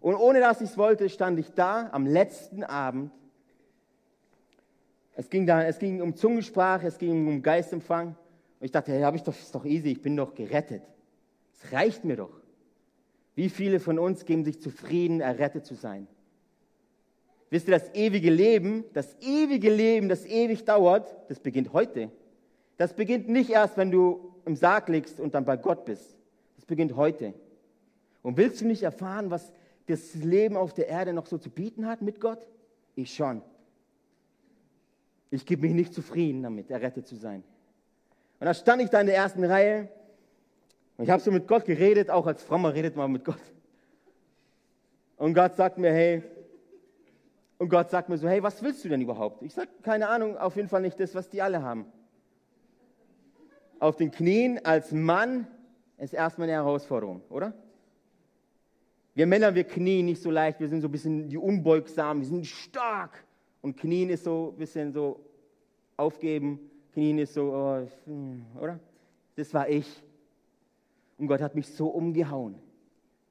Und 0.00 0.16
ohne 0.16 0.40
dass 0.40 0.60
ich 0.60 0.70
es 0.70 0.76
wollte, 0.76 1.08
stand 1.08 1.38
ich 1.38 1.52
da 1.54 1.88
am 1.90 2.06
letzten 2.06 2.62
Abend. 2.62 3.10
Es 5.14 5.30
ging, 5.30 5.46
da, 5.46 5.62
es 5.64 5.78
ging 5.78 6.02
um 6.02 6.14
Zungensprache, 6.14 6.86
es 6.86 6.98
ging 6.98 7.26
um 7.26 7.42
Geistempfang. 7.42 8.08
Und 8.08 8.64
ich 8.64 8.70
dachte, 8.70 8.92
hey, 8.92 9.02
hab 9.02 9.14
ich 9.14 9.22
doch, 9.22 9.32
ist 9.32 9.54
doch 9.54 9.64
easy, 9.64 9.92
ich 9.92 10.02
bin 10.02 10.16
doch 10.16 10.34
gerettet. 10.34 10.82
Es 11.54 11.72
reicht 11.72 12.04
mir 12.04 12.16
doch. 12.16 12.42
Wie 13.34 13.48
viele 13.48 13.80
von 13.80 13.98
uns 13.98 14.26
geben 14.26 14.44
sich 14.44 14.60
zufrieden, 14.60 15.20
errettet 15.20 15.64
zu 15.64 15.74
sein? 15.74 16.06
Wisst 17.50 17.68
ihr, 17.68 17.78
das 17.78 17.94
ewige 17.94 18.30
Leben, 18.30 18.84
das 18.92 19.16
ewige 19.20 19.72
Leben, 19.72 20.08
das 20.08 20.26
ewig 20.26 20.64
dauert, 20.64 21.16
das 21.28 21.40
beginnt 21.40 21.72
heute. 21.72 22.10
Das 22.76 22.94
beginnt 22.94 23.28
nicht 23.28 23.50
erst, 23.50 23.76
wenn 23.76 23.90
du 23.90 24.34
im 24.44 24.56
Sarg 24.56 24.88
liegst 24.88 25.20
und 25.20 25.34
dann 25.34 25.44
bei 25.44 25.56
Gott 25.56 25.84
bist. 25.84 26.16
Das 26.64 26.68
beginnt 26.68 26.96
heute. 26.96 27.34
Und 28.22 28.38
willst 28.38 28.62
du 28.62 28.66
nicht 28.66 28.82
erfahren, 28.82 29.30
was 29.30 29.52
das 29.86 30.14
Leben 30.14 30.56
auf 30.56 30.72
der 30.72 30.88
Erde 30.88 31.12
noch 31.12 31.26
so 31.26 31.36
zu 31.36 31.50
bieten 31.50 31.86
hat 31.86 32.00
mit 32.00 32.22
Gott? 32.22 32.38
Ich 32.94 33.14
schon. 33.14 33.42
Ich 35.30 35.44
gebe 35.44 35.60
mich 35.60 35.74
nicht 35.74 35.92
zufrieden 35.92 36.42
damit, 36.42 36.70
errettet 36.70 37.06
zu 37.06 37.16
sein. 37.16 37.44
Und 38.40 38.46
da 38.46 38.54
stand 38.54 38.80
ich 38.80 38.88
da 38.88 39.02
in 39.02 39.08
der 39.08 39.16
ersten 39.16 39.44
Reihe 39.44 39.90
und 40.96 41.04
ich 41.04 41.10
habe 41.10 41.22
so 41.22 41.30
mit 41.30 41.46
Gott 41.46 41.66
geredet, 41.66 42.08
auch 42.08 42.26
als 42.26 42.42
Frommer 42.42 42.72
redet 42.72 42.96
man 42.96 43.12
mit 43.12 43.26
Gott. 43.26 43.42
Und 45.18 45.34
Gott 45.34 45.54
sagt 45.56 45.76
mir, 45.76 45.92
hey, 45.92 46.22
und 47.58 47.68
Gott 47.68 47.90
sagt 47.90 48.08
mir 48.08 48.16
so, 48.16 48.26
hey, 48.26 48.42
was 48.42 48.62
willst 48.62 48.82
du 48.86 48.88
denn 48.88 49.02
überhaupt? 49.02 49.42
Ich 49.42 49.52
sage, 49.52 49.68
keine 49.82 50.08
Ahnung, 50.08 50.38
auf 50.38 50.56
jeden 50.56 50.70
Fall 50.70 50.80
nicht 50.80 50.98
das, 50.98 51.14
was 51.14 51.28
die 51.28 51.42
alle 51.42 51.62
haben. 51.62 51.84
Auf 53.80 53.96
den 53.96 54.10
Knien 54.10 54.64
als 54.64 54.92
Mann 54.92 55.46
ist 56.04 56.14
erstmal 56.14 56.48
eine 56.48 56.56
Herausforderung, 56.56 57.22
oder? 57.30 57.52
Wir 59.14 59.26
Männer, 59.26 59.54
wir 59.54 59.64
knien 59.64 60.06
nicht 60.06 60.20
so 60.20 60.30
leicht, 60.30 60.58
wir 60.58 60.68
sind 60.68 60.80
so 60.80 60.88
ein 60.88 60.92
bisschen 60.92 61.28
die 61.28 61.38
unbeugsamen, 61.38 62.22
wir 62.22 62.28
sind 62.28 62.46
stark. 62.46 63.24
Und 63.62 63.76
knien 63.76 64.10
ist 64.10 64.24
so 64.24 64.50
ein 64.52 64.58
bisschen 64.58 64.92
so 64.92 65.20
aufgeben, 65.96 66.58
knien 66.92 67.18
ist 67.18 67.34
so, 67.34 67.52
oh, 67.52 67.86
hm, 68.06 68.44
oder? 68.60 68.80
Das 69.36 69.54
war 69.54 69.68
ich. 69.68 70.02
Und 71.16 71.28
Gott 71.28 71.40
hat 71.40 71.54
mich 71.54 71.68
so 71.68 71.88
umgehauen. 71.88 72.56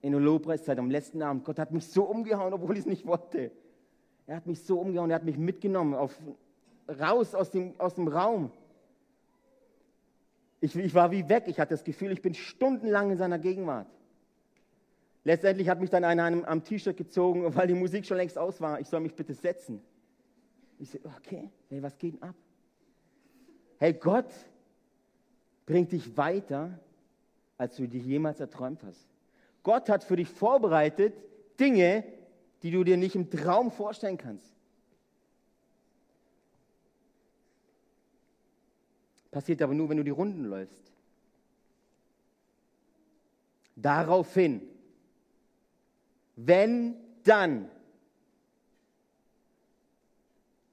In 0.01 0.11
der 0.11 0.21
Lobpreiszeit 0.21 0.79
am 0.79 0.89
letzten 0.89 1.21
Abend. 1.21 1.45
Gott 1.45 1.59
hat 1.59 1.71
mich 1.71 1.85
so 1.85 2.03
umgehauen, 2.03 2.53
obwohl 2.53 2.75
ich 2.75 2.81
es 2.81 2.85
nicht 2.85 3.05
wollte. 3.05 3.51
Er 4.25 4.37
hat 4.37 4.47
mich 4.47 4.61
so 4.61 4.79
umgehauen, 4.79 5.11
er 5.11 5.15
hat 5.15 5.23
mich 5.23 5.37
mitgenommen, 5.37 5.93
auf, 5.93 6.17
raus 6.87 7.35
aus 7.35 7.51
dem, 7.51 7.73
aus 7.77 7.95
dem 7.95 8.07
Raum. 8.07 8.51
Ich, 10.63 10.77
ich 10.77 10.93
war 10.93 11.11
wie 11.11 11.27
weg. 11.27 11.43
Ich 11.47 11.59
hatte 11.59 11.73
das 11.73 11.83
Gefühl, 11.83 12.13
ich 12.13 12.21
bin 12.21 12.33
stundenlang 12.33 13.11
in 13.11 13.17
seiner 13.17 13.37
Gegenwart. 13.37 13.85
Letztendlich 15.25 15.67
hat 15.67 15.81
mich 15.81 15.89
dann 15.89 16.05
einer 16.05 16.47
am 16.47 16.63
T-Shirt 16.63 16.95
gezogen, 16.95 17.43
weil 17.55 17.67
die 17.67 17.73
Musik 17.73 18.05
schon 18.05 18.15
längst 18.15 18.37
aus 18.37 18.61
war. 18.61 18.79
Ich 18.79 18.87
soll 18.87 19.01
mich 19.01 19.13
bitte 19.13 19.33
setzen. 19.33 19.81
Ich 20.79 20.89
so, 20.89 20.99
okay, 21.17 21.49
hey, 21.67 21.83
was 21.83 21.97
geht 21.97 22.13
denn 22.13 22.23
ab? 22.23 22.35
Hey, 23.77 23.91
Gott 23.91 24.31
bringt 25.65 25.91
dich 25.91 26.15
weiter, 26.15 26.79
als 27.57 27.75
du 27.75 27.85
dir 27.85 27.99
jemals 27.99 28.39
erträumt 28.39 28.85
hast. 28.85 29.05
Gott 29.63 29.89
hat 29.89 30.05
für 30.05 30.15
dich 30.15 30.29
vorbereitet 30.29 31.13
Dinge, 31.59 32.05
die 32.61 32.71
du 32.71 32.85
dir 32.85 32.95
nicht 32.95 33.15
im 33.15 33.29
Traum 33.29 33.69
vorstellen 33.69 34.17
kannst. 34.17 34.52
Passiert 39.33 39.63
aber 39.63 39.73
nur, 39.73 39.89
wenn 39.89 39.97
du 39.97 40.03
die 40.03 40.11
Runden 40.11 40.45
läufst. 40.45 40.93
Daraufhin, 43.75 44.61
wenn 46.35 46.95
dann, 47.23 47.67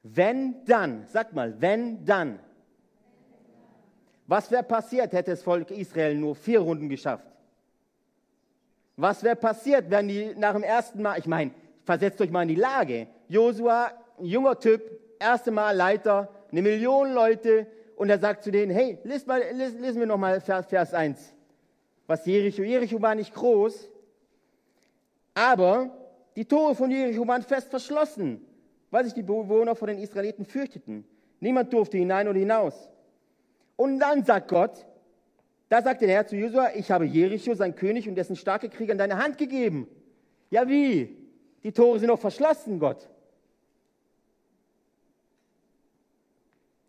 wenn 0.03 0.63
dann, 0.67 1.07
sag 1.07 1.33
mal, 1.33 1.59
wenn 1.59 2.05
dann. 2.05 2.39
Was 4.27 4.51
wäre 4.51 4.63
passiert, 4.63 5.15
hätte 5.15 5.31
das 5.31 5.43
Volk 5.43 5.71
Israel 5.71 6.15
nur 6.15 6.35
vier 6.35 6.61
Runden 6.61 6.91
geschafft? 6.91 7.25
Was 8.97 9.23
wäre 9.23 9.37
passiert, 9.37 9.91
wenn 9.91 10.07
die 10.07 10.35
nach 10.37 10.53
dem 10.53 10.63
ersten 10.63 11.01
Mal, 11.01 11.19
ich 11.19 11.27
meine, 11.27 11.53
versetzt 11.85 12.21
euch 12.21 12.31
mal 12.31 12.43
in 12.43 12.49
die 12.49 12.55
Lage. 12.57 13.07
Josua, 13.29 13.91
junger 14.21 14.61
Typ, 14.61 14.83
erste 15.19 15.51
Mal 15.51 15.75
Leiter, 15.75 16.29
eine 16.53 16.61
Million 16.61 17.15
Leute 17.15 17.67
und 18.01 18.09
er 18.09 18.19
sagt 18.19 18.45
zu 18.45 18.51
denen, 18.51 18.73
hey, 18.73 18.99
lesen 19.05 19.29
mal, 19.29 19.43
lesen 19.53 20.01
wir 20.01 20.07
nochmal 20.07 20.41
Vers, 20.41 20.65
Vers 20.69 20.95
1. 20.95 21.35
Was 22.07 22.25
Jericho, 22.25 22.63
Jericho 22.63 23.03
war 23.03 23.15
nicht 23.15 23.35
groß, 23.35 23.91
aber 25.35 25.95
die 26.35 26.47
Tore 26.47 26.75
von 26.75 26.91
Jericho 26.91 27.29
waren 27.29 27.43
fest 27.43 27.69
verschlossen, 27.69 28.41
weil 28.91 29.05
sich 29.05 29.13
die 29.13 29.23
Bewohner 29.23 29.77
vor 29.77 29.87
den 29.87 29.99
Israeliten 29.99 30.47
fürchteten. 30.47 31.05
Niemand 31.41 31.75
durfte 31.75 31.99
hinein 31.99 32.27
oder 32.27 32.39
hinaus. 32.39 32.89
Und 33.77 33.99
dann 33.99 34.25
sagt 34.25 34.49
Gott, 34.49 34.87
da 35.69 35.83
sagt 35.83 36.01
der 36.01 36.09
Herr 36.09 36.27
zu 36.27 36.37
Josua, 36.37 36.71
ich 36.75 36.91
habe 36.91 37.05
Jericho, 37.05 37.53
sein 37.53 37.75
König 37.75 38.09
und 38.09 38.15
dessen 38.15 38.35
starke 38.35 38.71
Krieger 38.71 38.93
in 38.93 38.99
deine 38.99 39.23
Hand 39.23 39.37
gegeben. 39.37 39.87
Ja 40.49 40.67
wie? 40.67 41.19
Die 41.63 41.73
Tore 41.73 41.99
sind 41.99 42.09
noch 42.09 42.19
verschlossen, 42.19 42.79
Gott. 42.79 43.11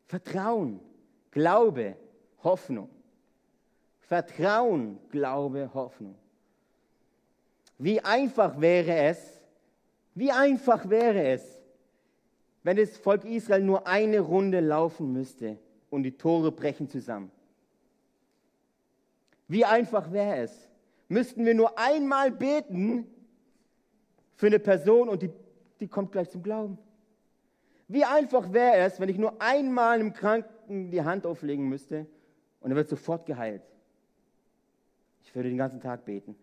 Vertrauen, 0.07 0.79
Glaube, 1.31 1.95
Hoffnung. 2.43 2.89
Vertrauen, 3.99 4.99
Glaube, 5.09 5.69
Hoffnung. 5.73 6.15
Wie 7.77 7.99
einfach 8.01 8.59
wäre 8.59 8.95
es, 8.95 9.41
wie 10.13 10.31
einfach 10.31 10.87
wäre 10.89 11.23
es, 11.29 11.59
wenn 12.63 12.77
das 12.77 12.97
Volk 12.97 13.25
Israel 13.25 13.63
nur 13.63 13.87
eine 13.87 14.19
Runde 14.19 14.59
laufen 14.59 15.13
müsste 15.13 15.57
und 15.89 16.03
die 16.03 16.11
Tore 16.11 16.51
brechen 16.51 16.89
zusammen. 16.89 17.31
Wie 19.47 19.65
einfach 19.65 20.11
wäre 20.11 20.43
es? 20.43 20.69
Müssten 21.07 21.45
wir 21.45 21.55
nur 21.55 21.77
einmal 21.77 22.31
beten 22.31 23.07
für 24.35 24.47
eine 24.47 24.59
Person 24.59 25.09
und 25.09 25.21
die, 25.23 25.31
die 25.79 25.87
kommt 25.87 26.11
gleich 26.11 26.29
zum 26.29 26.43
Glauben. 26.43 26.77
Wie 27.87 28.05
einfach 28.05 28.53
wäre 28.53 28.77
es, 28.77 28.99
wenn 28.99 29.09
ich 29.09 29.17
nur 29.17 29.41
einmal 29.41 29.99
einem 29.99 30.13
Kranken 30.71 30.89
die 30.89 31.01
Hand 31.01 31.25
auflegen 31.25 31.67
müsste 31.67 32.07
und 32.61 32.71
er 32.71 32.77
wird 32.77 32.87
sofort 32.87 33.25
geheilt. 33.25 33.61
Ich 35.23 35.35
würde 35.35 35.49
den 35.49 35.57
ganzen 35.57 35.81
Tag 35.81 36.05
beten. 36.05 36.35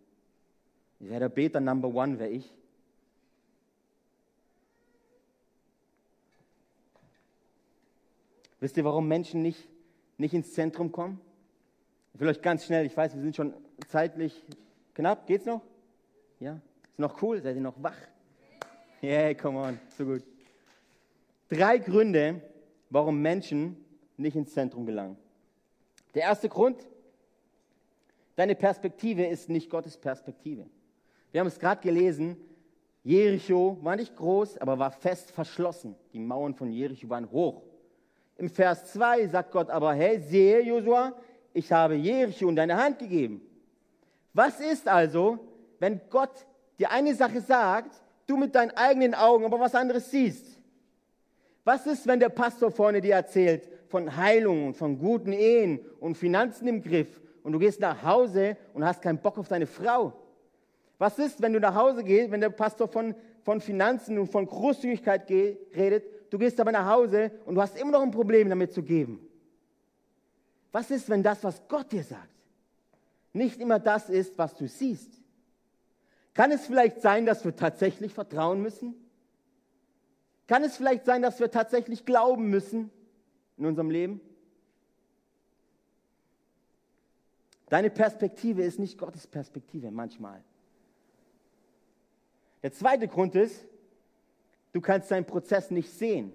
Ich 1.00 1.08
wäre 1.08 1.20
der 1.20 1.28
Beter 1.30 1.60
Number 1.60 1.88
One, 1.88 2.18
wäre 2.18 2.30
ich. 2.30 2.54
Wisst 8.60 8.76
ihr, 8.76 8.84
warum 8.84 9.08
Menschen 9.08 9.40
nicht, 9.40 9.68
nicht 10.18 10.34
ins 10.34 10.52
Zentrum 10.52 10.92
kommen? 10.92 11.20
Ich 12.12 12.20
will 12.20 12.28
euch 12.28 12.42
ganz 12.42 12.66
schnell, 12.66 12.84
ich 12.84 12.96
weiß, 12.96 13.14
wir 13.14 13.22
sind 13.22 13.36
schon 13.36 13.54
zeitlich 13.86 14.44
knapp. 14.94 15.26
Geht's 15.26 15.46
noch? 15.46 15.62
Ja? 16.40 16.60
Ist 16.90 16.98
noch 16.98 17.22
cool? 17.22 17.40
Seid 17.40 17.56
ihr 17.56 17.62
noch 17.62 17.80
wach? 17.82 17.96
Yeah, 19.02 19.32
come 19.34 19.58
on, 19.58 19.78
so 19.96 20.04
gut. 20.04 20.24
Drei 21.48 21.78
Gründe, 21.78 22.42
warum 22.90 23.22
Menschen 23.22 23.87
nicht 24.18 24.36
ins 24.36 24.52
Zentrum 24.52 24.86
gelangen. 24.86 25.16
Der 26.14 26.22
erste 26.22 26.48
Grund, 26.48 26.86
deine 28.36 28.54
Perspektive 28.54 29.26
ist 29.26 29.48
nicht 29.48 29.70
Gottes 29.70 29.96
Perspektive. 29.96 30.66
Wir 31.30 31.40
haben 31.40 31.48
es 31.48 31.58
gerade 31.58 31.80
gelesen, 31.80 32.36
Jericho 33.04 33.78
war 33.82 33.96
nicht 33.96 34.16
groß, 34.16 34.58
aber 34.58 34.78
war 34.78 34.90
fest 34.90 35.30
verschlossen. 35.30 35.94
Die 36.12 36.18
Mauern 36.18 36.54
von 36.54 36.70
Jericho 36.70 37.08
waren 37.08 37.30
hoch. 37.30 37.62
Im 38.36 38.50
Vers 38.50 38.92
2 38.92 39.28
sagt 39.28 39.52
Gott 39.52 39.70
aber, 39.70 39.94
hey, 39.94 40.20
sehe 40.20 40.62
Josua, 40.62 41.14
ich 41.52 41.70
habe 41.72 41.94
Jericho 41.94 42.48
in 42.48 42.56
deine 42.56 42.76
Hand 42.76 42.98
gegeben. 42.98 43.40
Was 44.32 44.60
ist 44.60 44.86
also, 44.86 45.38
wenn 45.78 46.00
Gott 46.10 46.46
dir 46.78 46.90
eine 46.90 47.14
Sache 47.14 47.40
sagt, 47.40 48.00
du 48.26 48.36
mit 48.36 48.54
deinen 48.54 48.70
eigenen 48.72 49.14
Augen 49.14 49.44
aber 49.44 49.58
was 49.58 49.74
anderes 49.74 50.10
siehst. 50.10 50.58
Was 51.64 51.86
ist, 51.86 52.06
wenn 52.06 52.20
der 52.20 52.28
Pastor 52.28 52.70
vorne 52.70 53.00
dir 53.00 53.14
erzählt 53.14 53.68
von 53.88 54.16
Heilung 54.16 54.68
und 54.68 54.74
von 54.74 54.98
guten 54.98 55.32
Ehen 55.32 55.80
und 56.00 56.16
Finanzen 56.16 56.68
im 56.68 56.82
Griff 56.82 57.20
und 57.42 57.52
du 57.52 57.58
gehst 57.58 57.80
nach 57.80 58.02
Hause 58.02 58.56
und 58.74 58.84
hast 58.84 59.02
keinen 59.02 59.18
Bock 59.18 59.38
auf 59.38 59.48
deine 59.48 59.66
Frau? 59.66 60.12
Was 60.98 61.18
ist, 61.18 61.40
wenn 61.40 61.52
du 61.52 61.60
nach 61.60 61.74
Hause 61.74 62.04
gehst, 62.04 62.30
wenn 62.30 62.40
der 62.40 62.50
Pastor 62.50 62.88
von, 62.88 63.14
von 63.42 63.60
Finanzen 63.60 64.18
und 64.18 64.26
von 64.28 64.46
Großzügigkeit 64.46 65.30
redet, 65.30 66.04
du 66.30 66.38
gehst 66.38 66.60
aber 66.60 66.72
nach 66.72 66.86
Hause 66.86 67.30
und 67.46 67.54
du 67.54 67.62
hast 67.62 67.78
immer 67.80 67.92
noch 67.92 68.02
ein 68.02 68.10
Problem 68.10 68.48
damit 68.48 68.72
zu 68.72 68.82
geben? 68.82 69.26
Was 70.70 70.90
ist, 70.90 71.08
wenn 71.08 71.22
das, 71.22 71.42
was 71.42 71.66
Gott 71.68 71.90
dir 71.90 72.04
sagt, 72.04 72.28
nicht 73.32 73.60
immer 73.60 73.78
das 73.78 74.10
ist, 74.10 74.36
was 74.36 74.54
du 74.54 74.68
siehst? 74.68 75.22
Kann 76.34 76.52
es 76.52 76.66
vielleicht 76.66 77.00
sein, 77.00 77.24
dass 77.24 77.44
wir 77.44 77.56
tatsächlich 77.56 78.12
vertrauen 78.12 78.60
müssen? 78.60 78.94
Kann 80.46 80.62
es 80.62 80.76
vielleicht 80.76 81.04
sein, 81.04 81.22
dass 81.22 81.40
wir 81.40 81.50
tatsächlich 81.50 82.04
glauben 82.04 82.50
müssen 82.50 82.90
in 83.58 83.66
unserem 83.66 83.90
Leben? 83.90 84.20
Deine 87.68 87.90
Perspektive 87.90 88.62
ist 88.62 88.78
nicht 88.78 88.96
Gottes 88.96 89.26
Perspektive 89.26 89.90
manchmal. 89.90 90.42
Der 92.62 92.72
zweite 92.72 93.08
Grund 93.08 93.34
ist, 93.34 93.66
du 94.72 94.80
kannst 94.80 95.10
deinen 95.10 95.26
Prozess 95.26 95.70
nicht 95.70 95.90
sehen. 95.90 96.32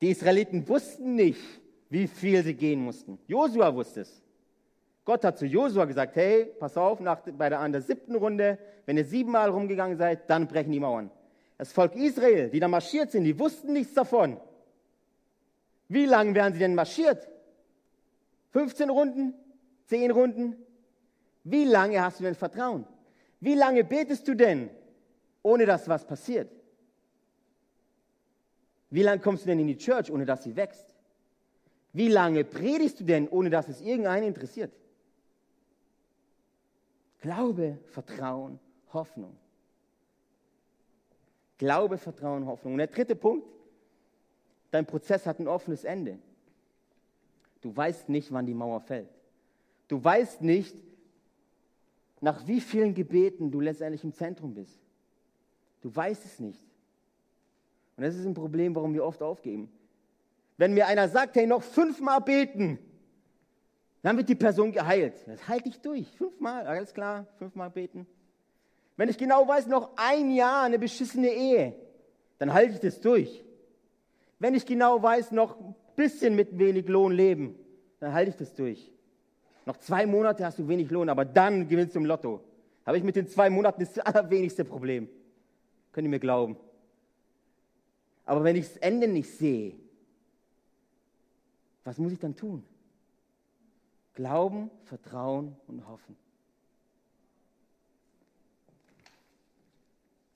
Die 0.00 0.10
Israeliten 0.10 0.66
wussten 0.68 1.14
nicht, 1.14 1.40
wie 1.88 2.06
viel 2.06 2.42
sie 2.42 2.54
gehen 2.54 2.82
mussten. 2.82 3.18
Josua 3.26 3.74
wusste 3.74 4.02
es. 4.02 4.22
Gott 5.04 5.24
hat 5.24 5.38
zu 5.38 5.46
Josua 5.46 5.84
gesagt, 5.84 6.16
hey, 6.16 6.46
pass 6.58 6.76
auf, 6.76 7.00
nach, 7.00 7.20
bei 7.20 7.48
der, 7.48 7.60
an 7.60 7.72
der 7.72 7.80
siebten 7.80 8.14
Runde, 8.14 8.58
wenn 8.86 8.96
ihr 8.96 9.04
siebenmal 9.04 9.50
rumgegangen 9.50 9.96
seid, 9.96 10.28
dann 10.28 10.46
brechen 10.46 10.72
die 10.72 10.80
Mauern. 10.80 11.10
Das 11.60 11.72
Volk 11.72 11.94
Israel, 11.94 12.48
die 12.48 12.58
da 12.58 12.68
marschiert 12.68 13.10
sind, 13.10 13.24
die 13.24 13.38
wussten 13.38 13.74
nichts 13.74 13.92
davon. 13.92 14.40
Wie 15.88 16.06
lange 16.06 16.34
wären 16.34 16.54
sie 16.54 16.58
denn 16.58 16.74
marschiert? 16.74 17.28
15 18.52 18.88
Runden? 18.88 19.34
10 19.84 20.10
Runden? 20.10 20.56
Wie 21.44 21.66
lange 21.66 22.00
hast 22.00 22.18
du 22.18 22.24
denn 22.24 22.34
Vertrauen? 22.34 22.86
Wie 23.40 23.54
lange 23.54 23.84
betest 23.84 24.26
du 24.26 24.34
denn, 24.34 24.70
ohne 25.42 25.66
dass 25.66 25.86
was 25.86 26.06
passiert? 26.06 26.50
Wie 28.88 29.02
lange 29.02 29.20
kommst 29.20 29.44
du 29.44 29.48
denn 29.48 29.60
in 29.60 29.66
die 29.66 29.76
Church, 29.76 30.10
ohne 30.10 30.24
dass 30.24 30.44
sie 30.44 30.56
wächst? 30.56 30.94
Wie 31.92 32.08
lange 32.08 32.44
predigst 32.44 33.00
du 33.00 33.04
denn, 33.04 33.28
ohne 33.28 33.50
dass 33.50 33.68
es 33.68 33.82
irgendeinen 33.82 34.28
interessiert? 34.28 34.72
Glaube, 37.20 37.76
Vertrauen, 37.84 38.58
Hoffnung. 38.94 39.36
Glaube, 41.60 41.98
Vertrauen, 41.98 42.46
Hoffnung. 42.46 42.72
Und 42.72 42.78
der 42.78 42.86
dritte 42.86 43.14
Punkt, 43.14 43.46
dein 44.70 44.86
Prozess 44.86 45.26
hat 45.26 45.40
ein 45.40 45.46
offenes 45.46 45.84
Ende. 45.84 46.18
Du 47.60 47.76
weißt 47.76 48.08
nicht, 48.08 48.32
wann 48.32 48.46
die 48.46 48.54
Mauer 48.54 48.80
fällt. 48.80 49.10
Du 49.86 50.02
weißt 50.02 50.40
nicht, 50.40 50.74
nach 52.22 52.46
wie 52.46 52.62
vielen 52.62 52.94
Gebeten 52.94 53.50
du 53.50 53.60
letztendlich 53.60 54.02
im 54.04 54.14
Zentrum 54.14 54.54
bist. 54.54 54.80
Du 55.82 55.94
weißt 55.94 56.24
es 56.24 56.40
nicht. 56.40 56.62
Und 57.98 58.04
das 58.04 58.14
ist 58.14 58.24
ein 58.24 58.32
Problem, 58.32 58.74
warum 58.74 58.94
wir 58.94 59.04
oft 59.04 59.20
aufgeben. 59.20 59.70
Wenn 60.56 60.72
mir 60.72 60.86
einer 60.86 61.10
sagt, 61.10 61.36
hey, 61.36 61.46
noch 61.46 61.62
fünfmal 61.62 62.22
beten, 62.22 62.78
dann 64.00 64.16
wird 64.16 64.30
die 64.30 64.34
Person 64.34 64.72
geheilt. 64.72 65.26
Das 65.26 65.46
halte 65.46 65.68
ich 65.68 65.78
durch. 65.82 66.10
Fünfmal, 66.16 66.66
alles 66.66 66.94
klar, 66.94 67.26
fünfmal 67.36 67.68
beten. 67.68 68.06
Wenn 69.00 69.08
ich 69.08 69.16
genau 69.16 69.48
weiß, 69.48 69.66
noch 69.68 69.92
ein 69.96 70.30
Jahr 70.30 70.64
eine 70.64 70.78
beschissene 70.78 71.30
Ehe, 71.30 71.74
dann 72.36 72.52
halte 72.52 72.74
ich 72.74 72.80
das 72.80 73.00
durch. 73.00 73.42
Wenn 74.38 74.54
ich 74.54 74.66
genau 74.66 75.02
weiß, 75.02 75.32
noch 75.32 75.58
ein 75.58 75.74
bisschen 75.96 76.36
mit 76.36 76.58
wenig 76.58 76.86
Lohn 76.86 77.10
leben, 77.10 77.54
dann 77.98 78.12
halte 78.12 78.32
ich 78.32 78.36
das 78.36 78.52
durch. 78.54 78.92
Noch 79.64 79.78
zwei 79.78 80.04
Monate 80.04 80.44
hast 80.44 80.58
du 80.58 80.68
wenig 80.68 80.90
Lohn, 80.90 81.08
aber 81.08 81.24
dann 81.24 81.66
gewinnst 81.66 81.94
du 81.94 82.00
im 82.00 82.04
Lotto. 82.04 82.44
Habe 82.84 82.98
ich 82.98 83.02
mit 83.02 83.16
den 83.16 83.26
zwei 83.26 83.48
Monaten 83.48 83.80
das 83.80 83.98
allerwenigste 84.00 84.66
Problem. 84.66 85.08
Könnt 85.92 86.04
ihr 86.04 86.10
mir 86.10 86.20
glauben. 86.20 86.58
Aber 88.26 88.44
wenn 88.44 88.56
ich 88.56 88.68
das 88.68 88.76
Ende 88.76 89.08
nicht 89.08 89.30
sehe, 89.30 89.76
was 91.84 91.96
muss 91.96 92.12
ich 92.12 92.18
dann 92.18 92.36
tun? 92.36 92.62
Glauben, 94.12 94.70
Vertrauen 94.84 95.56
und 95.68 95.88
Hoffen. 95.88 96.18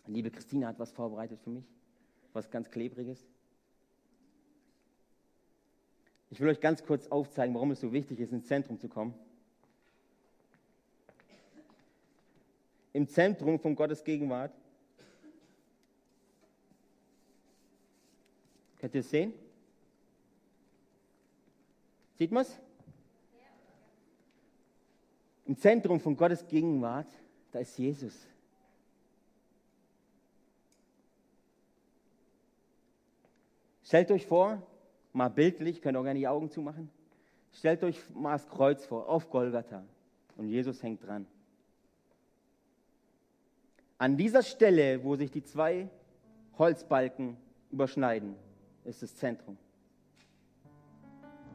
Liebe 0.06 0.30
Christine 0.30 0.66
hat 0.66 0.78
was 0.78 0.92
vorbereitet 0.92 1.40
für 1.40 1.50
mich, 1.50 1.64
was 2.32 2.50
ganz 2.50 2.70
klebriges. 2.70 3.26
Ich 6.30 6.40
will 6.40 6.48
euch 6.48 6.60
ganz 6.60 6.84
kurz 6.84 7.06
aufzeigen, 7.08 7.54
warum 7.54 7.70
es 7.70 7.80
so 7.80 7.92
wichtig 7.92 8.20
ist, 8.20 8.32
ins 8.32 8.46
Zentrum 8.46 8.78
zu 8.78 8.88
kommen. 8.88 9.14
Im 12.92 13.08
Zentrum 13.08 13.58
von 13.58 13.74
Gottes 13.74 14.04
Gegenwart. 14.04 14.52
Könnt 18.78 18.94
ihr 18.94 19.00
es 19.00 19.10
sehen? 19.10 19.32
Sieht 22.18 22.30
man 22.30 22.42
es? 22.42 22.56
Im 25.46 25.56
Zentrum 25.56 26.00
von 26.00 26.16
Gottes 26.16 26.46
Gegenwart, 26.46 27.08
da 27.52 27.58
ist 27.60 27.78
Jesus. 27.78 28.14
Stellt 33.84 34.10
euch 34.10 34.26
vor, 34.26 34.62
mal 35.12 35.28
bildlich, 35.28 35.82
könnt 35.82 35.96
ihr 35.96 36.00
auch 36.00 36.04
gerne 36.04 36.18
die 36.18 36.26
Augen 36.26 36.50
zumachen. 36.50 36.90
Stellt 37.52 37.84
euch 37.84 38.00
mal 38.14 38.32
das 38.32 38.48
Kreuz 38.48 38.84
vor, 38.84 39.08
auf 39.08 39.30
Golgatha. 39.30 39.84
Und 40.36 40.48
Jesus 40.48 40.82
hängt 40.82 41.06
dran. 41.06 41.26
An 43.98 44.16
dieser 44.16 44.42
Stelle, 44.42 45.04
wo 45.04 45.14
sich 45.16 45.30
die 45.30 45.44
zwei 45.44 45.88
Holzbalken 46.58 47.36
überschneiden, 47.70 48.34
ist 48.84 49.02
das 49.02 49.14
Zentrum. 49.14 49.56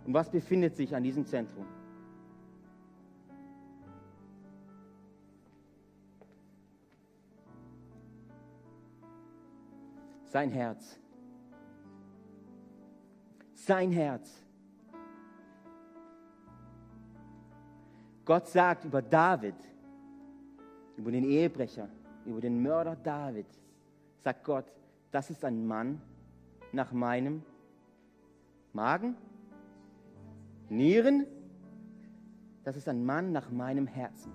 Und 0.05 0.13
was 0.13 0.29
befindet 0.29 0.75
sich 0.75 0.95
an 0.95 1.03
diesem 1.03 1.25
Zentrum? 1.25 1.65
Sein 10.25 10.51
Herz. 10.51 10.99
Sein 13.69 13.91
Herz. 13.91 14.27
Gott 18.25 18.47
sagt 18.47 18.86
über 18.86 18.99
David, 18.99 19.53
über 20.97 21.12
den 21.12 21.23
Ehebrecher, 21.23 21.88
über 22.25 22.41
den 22.41 22.63
Mörder 22.63 22.95
David, 22.95 23.45
sagt 24.21 24.43
Gott, 24.43 24.65
das 25.12 25.29
ist 25.29 25.45
ein 25.45 25.67
Mann 25.67 26.01
nach 26.71 26.91
meinem 26.91 27.43
Magen, 28.73 29.15
Nieren, 30.69 31.27
das 32.63 32.75
ist 32.75 32.89
ein 32.89 33.05
Mann 33.05 33.32
nach 33.32 33.51
meinem 33.51 33.86
Herzen. 33.86 34.32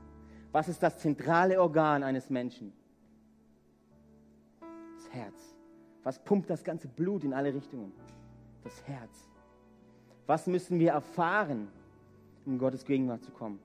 Was 0.53 0.68
ist 0.68 0.81
das 0.81 1.01
zentrale 1.01 1.61
Organ 1.61 2.05
eines 2.05 2.31
Menschen? 2.31 2.73
Das 4.61 5.12
Herz. 5.12 5.57
Was 6.05 6.23
pumpt 6.23 6.49
das 6.49 6.62
ganze 6.62 6.87
Blut 6.87 7.25
in 7.25 7.35
alle 7.35 7.53
Richtungen? 7.53 7.92
Das 8.64 8.83
Herz. 8.88 9.29
Was 10.27 10.46
müssen 10.46 10.79
wir 10.79 10.92
erfahren, 10.92 11.68
um 12.46 12.59
Gottes 12.59 12.85
Gegenwart 12.85 13.22
zu 13.22 13.31
kommen? 13.31 13.61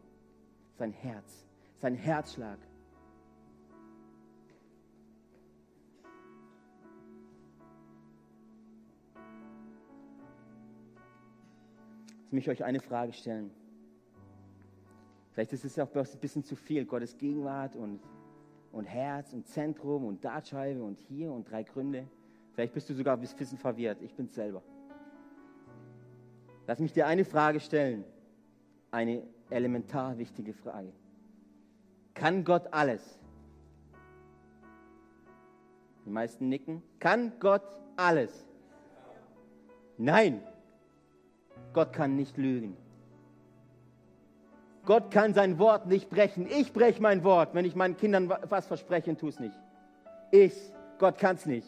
Sein 0.77 0.91
Herz, 0.91 1.45
sein 1.77 1.95
Herzschlag. 1.95 2.59
Lass 12.25 12.33
mich 12.33 12.49
euch 12.49 12.63
eine 12.63 12.79
Frage 12.79 13.13
stellen. 13.13 13.49
Vielleicht 15.31 15.53
ist 15.53 15.65
es 15.65 15.77
ja 15.77 15.85
auch 15.85 15.95
ein 15.95 16.19
bisschen 16.19 16.43
zu 16.43 16.55
viel, 16.55 16.85
Gottes 16.85 17.17
Gegenwart 17.17 17.75
und, 17.75 18.01
und 18.71 18.85
Herz 18.85 19.33
und 19.33 19.47
Zentrum 19.47 20.05
und 20.05 20.23
Dartscheibe 20.23 20.83
und 20.83 20.99
hier 20.99 21.31
und 21.31 21.49
drei 21.49 21.63
Gründe. 21.63 22.05
Vielleicht 22.53 22.73
bist 22.73 22.89
du 22.89 22.93
sogar 22.93 23.15
ein 23.15 23.21
bisschen 23.21 23.57
verwirrt. 23.57 24.01
Ich 24.01 24.13
bin 24.13 24.25
es 24.25 24.35
selber. 24.35 24.61
Lass 26.69 26.77
mich 26.77 26.93
dir 26.93 27.07
eine 27.07 27.25
Frage 27.25 27.59
stellen. 27.59 28.05
Eine 28.91 29.23
elementar 29.49 30.19
wichtige 30.19 30.53
Frage. 30.53 30.93
Kann 32.13 32.43
Gott 32.43 32.71
alles? 32.71 33.01
Die 36.05 36.11
meisten 36.11 36.47
nicken. 36.47 36.83
Kann 36.99 37.33
Gott 37.39 37.63
alles? 37.97 38.45
Nein. 39.97 40.43
Gott 41.73 41.91
kann 41.91 42.15
nicht 42.15 42.37
lügen. 42.37 42.77
Gott 44.85 45.09
kann 45.09 45.33
sein 45.33 45.57
Wort 45.57 45.87
nicht 45.87 46.11
brechen. 46.11 46.45
Ich 46.51 46.71
breche 46.71 47.01
mein 47.01 47.23
Wort, 47.23 47.55
wenn 47.55 47.65
ich 47.65 47.75
meinen 47.75 47.97
Kindern 47.97 48.29
was 48.29 48.67
verspreche 48.67 49.09
und 49.09 49.19
tue 49.19 49.29
es 49.29 49.39
nicht. 49.39 49.59
Ich, 50.29 50.53
Gott 50.99 51.17
kann 51.17 51.35
es 51.35 51.47
nicht. 51.47 51.67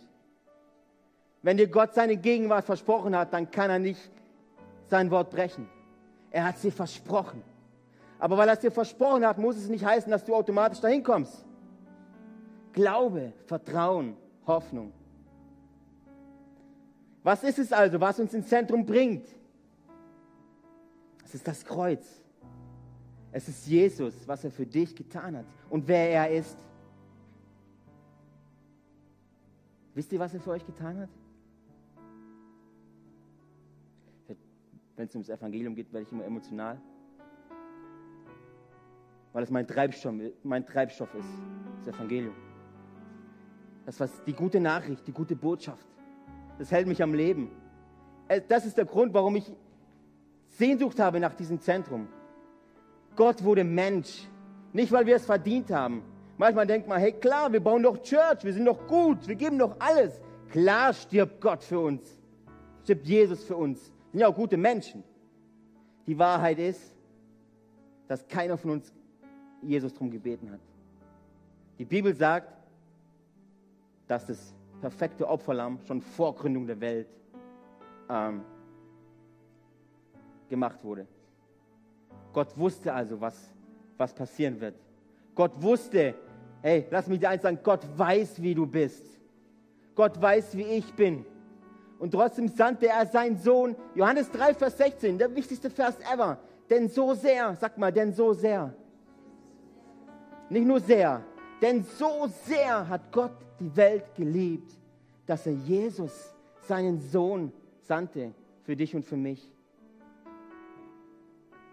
Wenn 1.42 1.58
dir 1.58 1.70
Gott 1.70 1.96
seine 1.96 2.18
Gegenwart 2.18 2.66
versprochen 2.66 3.16
hat, 3.16 3.34
dann 3.34 3.50
kann 3.50 3.72
er 3.72 3.80
nicht 3.80 4.12
sein 4.92 5.10
Wort 5.10 5.32
brechen. 5.32 5.68
Er 6.30 6.44
hat 6.44 6.58
es 6.58 6.62
dir 6.62 6.72
versprochen. 6.72 7.42
Aber 8.20 8.38
weil 8.38 8.48
er 8.50 8.54
es 8.54 8.60
dir 8.60 8.72
versprochen 8.72 9.26
hat, 9.26 9.38
muss 9.38 9.56
es 9.56 9.70
nicht 9.70 9.84
heißen, 9.84 10.12
dass 10.12 10.24
du 10.24 10.36
automatisch 10.36 10.82
dahin 10.82 11.02
kommst. 11.02 11.46
Glaube, 12.74 13.34
Vertrauen, 13.46 14.16
Hoffnung. 14.46 14.92
Was 17.24 17.44
ist 17.44 17.58
es 17.58 17.72
also, 17.72 18.00
was 18.00 18.20
uns 18.20 18.34
ins 18.34 18.48
Zentrum 18.48 18.86
bringt? 18.86 19.26
Es 21.24 21.36
ist 21.36 21.48
das 21.48 21.64
Kreuz. 21.66 22.06
Es 23.32 23.48
ist 23.48 23.66
Jesus, 23.66 24.28
was 24.28 24.44
er 24.44 24.52
für 24.52 24.66
dich 24.66 24.94
getan 24.94 25.38
hat 25.38 25.46
und 25.70 25.88
wer 25.88 26.10
er 26.10 26.30
ist. 26.32 26.58
Wisst 29.94 30.12
ihr, 30.12 30.20
was 30.20 30.34
er 30.34 30.42
für 30.42 30.52
euch 30.52 30.66
getan 30.66 31.00
hat? 31.00 31.10
Wenn 35.02 35.08
es 35.08 35.16
ums 35.16 35.30
Evangelium 35.30 35.74
geht, 35.74 35.92
werde 35.92 36.06
ich 36.06 36.12
immer 36.12 36.26
emotional. 36.26 36.80
Weil 39.34 39.42
es 39.42 39.50
mein 39.50 39.66
Treibstoff, 39.66 40.14
mein 40.44 40.64
Treibstoff 40.64 41.12
ist, 41.16 41.28
das 41.84 41.96
Evangelium. 41.96 42.36
Das 43.84 44.00
was 44.00 44.24
die 44.26 44.34
gute 44.34 44.60
Nachricht, 44.60 45.08
die 45.08 45.12
gute 45.12 45.36
Botschaft. 45.36 45.88
Das 46.60 46.72
hält 46.72 46.86
mich 46.86 47.02
am 47.02 47.16
Leben. 47.16 47.50
Äh, 48.28 48.42
das 48.48 48.68
ist 48.68 48.78
der 48.78 48.86
Grund, 48.86 49.12
warum 49.16 49.36
ich 49.38 49.52
Sehnsucht 50.50 51.00
habe 51.00 51.20
nach 51.20 51.34
diesem 51.34 51.60
Zentrum. 51.60 52.08
Gott 53.16 53.44
wurde 53.44 53.64
Mensch. 53.64 54.28
Nicht, 54.72 54.92
weil 54.92 55.08
wir 55.08 55.16
es 55.16 55.26
verdient 55.26 55.72
haben. 55.72 56.04
Manchmal 56.38 56.68
denkt 56.68 56.88
man, 56.88 57.00
hey 57.00 57.14
klar, 57.14 57.52
wir 57.52 57.60
bauen 57.60 57.82
doch 57.82 58.04
Church, 58.04 58.44
wir 58.44 58.54
sind 58.54 58.66
doch 58.66 58.86
gut, 58.86 59.28
wir 59.28 59.36
geben 59.36 59.58
doch 59.58 59.78
alles. 59.80 60.22
Klar 60.52 60.94
stirbt 60.94 61.42
Gott 61.42 61.64
für 61.64 61.80
uns. 61.80 62.22
Stirbt 62.84 63.08
Jesus 63.08 63.44
für 63.44 63.56
uns. 63.56 63.92
Sind 64.12 64.20
ja 64.20 64.28
auch 64.28 64.36
gute 64.36 64.58
Menschen. 64.58 65.04
Die 66.06 66.18
Wahrheit 66.18 66.60
ist, 66.60 66.96
dass 68.08 68.28
keiner 68.28 68.58
von 68.58 68.72
uns 68.72 68.92
Jesus 69.62 69.94
darum 69.94 70.12
gebeten 70.12 70.52
hat. 70.52 70.60
Die 71.80 71.86
Bibel 71.86 72.14
sagt, 72.14 72.52
dass 74.08 74.26
das 74.26 74.54
perfekte 74.82 75.28
Opferlamm 75.28 75.80
schon 75.86 76.02
vor 76.02 76.36
Gründung 76.36 76.68
der 76.68 76.80
Welt 76.82 77.08
ähm, 78.10 78.42
gemacht 80.50 80.84
wurde. 80.84 81.08
Gott 82.34 82.58
wusste 82.58 82.94
also, 82.94 83.20
was, 83.22 83.54
was 83.98 84.14
passieren 84.14 84.60
wird. 84.60 84.76
Gott 85.36 85.62
wusste, 85.62 86.16
hey, 86.62 86.86
lass 86.92 87.08
mich 87.08 87.20
dir 87.20 87.30
eins 87.30 87.44
sagen, 87.44 87.60
Gott 87.64 87.88
weiß, 87.98 88.42
wie 88.42 88.54
du 88.54 88.66
bist. 88.66 89.06
Gott 89.96 90.22
weiß, 90.22 90.58
wie 90.58 90.64
ich 90.64 90.94
bin. 90.94 91.26
Und 92.02 92.10
trotzdem 92.10 92.48
sandte 92.48 92.88
er 92.88 93.06
seinen 93.06 93.38
Sohn, 93.38 93.76
Johannes 93.94 94.32
3, 94.32 94.56
Vers 94.56 94.76
16, 94.80 95.20
der 95.20 95.36
wichtigste 95.36 95.70
Vers 95.70 95.98
ever. 96.12 96.40
Denn 96.68 96.90
so 96.90 97.14
sehr, 97.14 97.56
sag 97.56 97.78
mal, 97.78 97.94
denn 97.94 98.12
so 98.12 98.34
sehr. 98.34 98.74
Nicht 100.50 100.66
nur 100.66 100.80
sehr, 100.80 101.24
denn 101.62 101.84
so 101.84 102.28
sehr 102.48 102.90
hat 102.90 103.12
Gott 103.12 103.34
die 103.60 103.76
Welt 103.76 104.16
geliebt, 104.16 104.72
dass 105.28 105.46
er 105.46 105.54
Jesus, 105.54 106.34
seinen 106.68 107.00
Sohn, 107.00 107.54
sandte 107.82 108.34
für 108.64 108.76
dich 108.76 108.96
und 108.96 109.06
für 109.06 109.18
mich. 109.18 109.48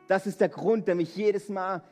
Das 0.09 0.27
ist 0.27 0.43
der 0.43 0.51
Grund, 0.51 0.89
der 0.89 0.95
mich 0.95 1.17
jedes 1.17 1.49
Mal 1.49 1.83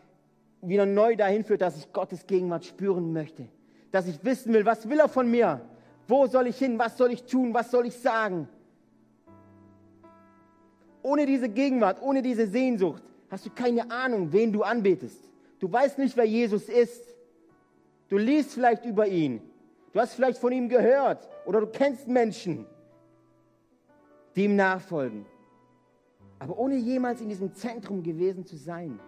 wieder 0.60 0.84
neu 0.84 1.16
dahin 1.16 1.42
führt, 1.42 1.62
dass 1.62 1.78
ich 1.78 1.90
Gottes 1.90 2.26
Gegenwart 2.26 2.66
spüren 2.66 3.14
möchte. 3.14 3.48
Dass 3.92 4.06
ich 4.06 4.22
wissen 4.22 4.52
will, 4.52 4.66
was 4.66 4.86
will 4.90 5.00
er 5.00 5.08
von 5.08 5.30
mir? 5.30 5.62
Wo 6.08 6.26
soll 6.26 6.46
ich 6.46 6.58
hin? 6.58 6.78
Was 6.78 6.96
soll 6.96 7.12
ich 7.12 7.24
tun? 7.24 7.52
Was 7.52 7.70
soll 7.70 7.86
ich 7.86 7.96
sagen? 7.96 8.48
Ohne 11.02 11.26
diese 11.26 11.48
Gegenwart, 11.48 12.00
ohne 12.02 12.22
diese 12.22 12.46
Sehnsucht 12.46 13.02
hast 13.30 13.46
du 13.46 13.50
keine 13.50 13.90
Ahnung, 13.90 14.32
wen 14.32 14.52
du 14.52 14.62
anbetest. 14.62 15.18
Du 15.58 15.70
weißt 15.70 15.98
nicht, 15.98 16.16
wer 16.16 16.24
Jesus 16.24 16.68
ist. 16.68 17.02
Du 18.08 18.18
liest 18.18 18.52
vielleicht 18.54 18.84
über 18.84 19.06
ihn. 19.06 19.40
Du 19.92 20.00
hast 20.00 20.14
vielleicht 20.14 20.38
von 20.38 20.52
ihm 20.52 20.68
gehört 20.68 21.28
oder 21.44 21.60
du 21.60 21.66
kennst 21.66 22.06
Menschen, 22.06 22.66
die 24.34 24.44
ihm 24.44 24.56
nachfolgen. 24.56 25.26
Aber 26.38 26.58
ohne 26.58 26.76
jemals 26.76 27.20
in 27.20 27.28
diesem 27.28 27.54
Zentrum 27.54 28.02
gewesen 28.02 28.44
zu 28.44 28.56
sein. 28.56 29.00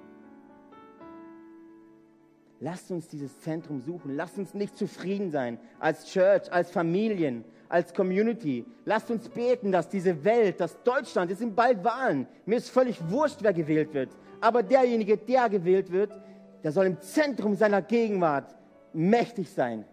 Lasst 2.60 2.90
uns 2.90 3.06
dieses 3.06 3.38
Zentrum 3.40 3.80
suchen. 3.80 4.16
Lasst 4.16 4.36
uns 4.36 4.52
nicht 4.54 4.76
zufrieden 4.76 5.30
sein 5.30 5.58
als 5.78 6.06
Church, 6.06 6.52
als 6.52 6.70
Familien, 6.70 7.44
als 7.68 7.94
Community. 7.94 8.64
Lasst 8.84 9.10
uns 9.10 9.28
beten, 9.28 9.70
dass 9.70 9.88
diese 9.88 10.24
Welt, 10.24 10.60
dass 10.60 10.82
Deutschland, 10.82 11.30
es 11.30 11.38
sind 11.38 11.54
bald 11.54 11.84
Wahlen. 11.84 12.26
Mir 12.46 12.56
ist 12.56 12.70
völlig 12.70 12.98
wurscht, 13.10 13.38
wer 13.42 13.52
gewählt 13.52 13.94
wird. 13.94 14.10
Aber 14.40 14.62
derjenige, 14.62 15.16
der 15.16 15.48
gewählt 15.48 15.92
wird, 15.92 16.10
der 16.64 16.72
soll 16.72 16.86
im 16.86 17.00
Zentrum 17.00 17.54
seiner 17.54 17.82
Gegenwart 17.82 18.56
mächtig 18.92 19.50
sein. 19.50 19.84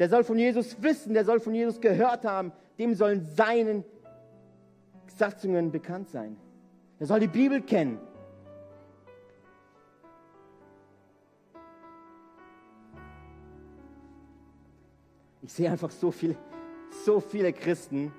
Der 0.00 0.08
soll 0.08 0.24
von 0.24 0.38
Jesus 0.38 0.82
wissen, 0.82 1.14
der 1.14 1.24
soll 1.24 1.38
von 1.38 1.54
Jesus 1.54 1.80
gehört 1.80 2.24
haben, 2.24 2.52
dem 2.78 2.94
sollen 2.94 3.28
seine 3.36 3.84
Satzungen 5.06 5.70
bekannt 5.70 6.08
sein. 6.08 6.36
Der 6.98 7.06
soll 7.06 7.20
die 7.20 7.28
Bibel 7.28 7.60
kennen. 7.60 7.98
Ich 15.50 15.56
sehe 15.56 15.68
einfach 15.68 15.90
so 15.90 16.12
viele, 16.12 16.36
so 17.04 17.18
viele 17.18 17.52
Christen, 17.52 18.12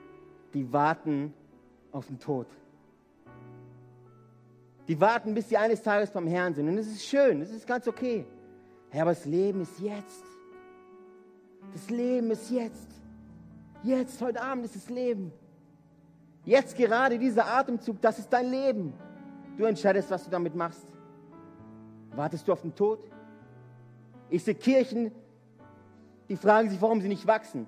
die 0.54 0.70
warten 0.74 1.34
auf 1.94 2.08
den 2.08 2.20
Tod. 2.20 2.46
Die 4.90 5.00
warten, 5.00 5.34
bis 5.34 5.48
sie 5.48 5.56
eines 5.56 5.82
Tages 5.82 6.12
beim 6.12 6.28
Herrn 6.28 6.54
sind. 6.54 6.68
Und 6.68 6.78
es 6.78 6.88
ist 6.88 7.06
schön, 7.06 7.42
es 7.42 7.50
ist 7.50 7.66
ganz 7.66 7.88
okay. 7.88 8.26
Ja, 8.92 9.04
aber 9.04 9.12
das 9.12 9.24
Leben 9.24 9.62
ist 9.62 9.80
jetzt. 9.80 10.26
Das 11.72 11.90
Leben 11.90 12.32
ist 12.32 12.52
jetzt. 12.52 12.90
Jetzt, 13.82 14.22
heute 14.22 14.42
Abend 14.42 14.66
ist 14.66 14.76
das 14.76 14.90
Leben. 14.90 15.32
Jetzt 16.44 16.76
gerade 16.76 17.18
dieser 17.18 17.48
Atemzug, 17.48 18.02
das 18.02 18.20
ist 18.20 18.28
dein 18.28 18.52
Leben. 18.52 18.92
Du 19.58 19.64
entscheidest, 19.64 20.12
was 20.12 20.26
du 20.26 20.30
damit 20.30 20.54
machst. 20.54 20.86
Wartest 22.14 22.46
du 22.46 22.52
auf 22.52 22.62
den 22.62 22.76
Tod? 22.76 23.00
Ich 24.30 24.44
sehe 24.44 24.54
Kirchen, 24.56 25.14
die 26.30 26.38
fragen 26.38 26.70
sich, 26.70 26.82
warum 26.82 27.02
sie 27.02 27.08
nicht 27.08 27.28
wachsen. 27.28 27.68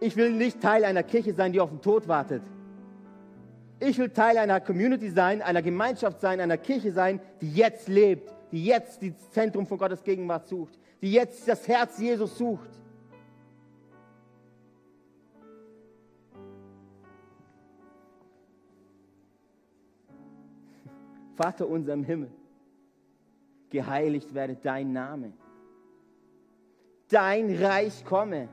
Ich 0.00 0.16
will 0.16 0.32
nicht 0.32 0.60
Teil 0.60 0.84
einer 0.84 1.02
Kirche 1.02 1.32
sein, 1.32 1.52
die 1.52 1.60
auf 1.60 1.70
den 1.70 1.80
Tod 1.80 2.08
wartet. 2.08 2.42
Ich 3.78 3.98
will 3.98 4.10
Teil 4.10 4.36
einer 4.36 4.60
Community 4.60 5.10
sein, 5.10 5.42
einer 5.42 5.62
Gemeinschaft 5.62 6.20
sein, 6.20 6.40
einer 6.40 6.58
Kirche 6.58 6.92
sein, 6.92 7.20
die 7.40 7.52
jetzt 7.52 7.88
lebt, 7.88 8.32
die 8.52 8.64
jetzt 8.64 9.02
das 9.02 9.30
Zentrum 9.30 9.66
von 9.66 9.78
Gottes 9.78 10.02
Gegenwart 10.04 10.46
sucht, 10.46 10.78
die 11.00 11.12
jetzt 11.12 11.48
das 11.48 11.66
Herz 11.66 11.98
Jesus 11.98 12.36
sucht. 12.36 12.70
Vater 21.34 21.68
unser 21.68 21.94
im 21.94 22.04
Himmel, 22.04 22.30
geheiligt 23.70 24.32
werde 24.34 24.54
dein 24.54 24.92
Name. 24.92 25.32
Dein 27.12 27.54
Reich 27.62 28.04
komme. 28.06 28.48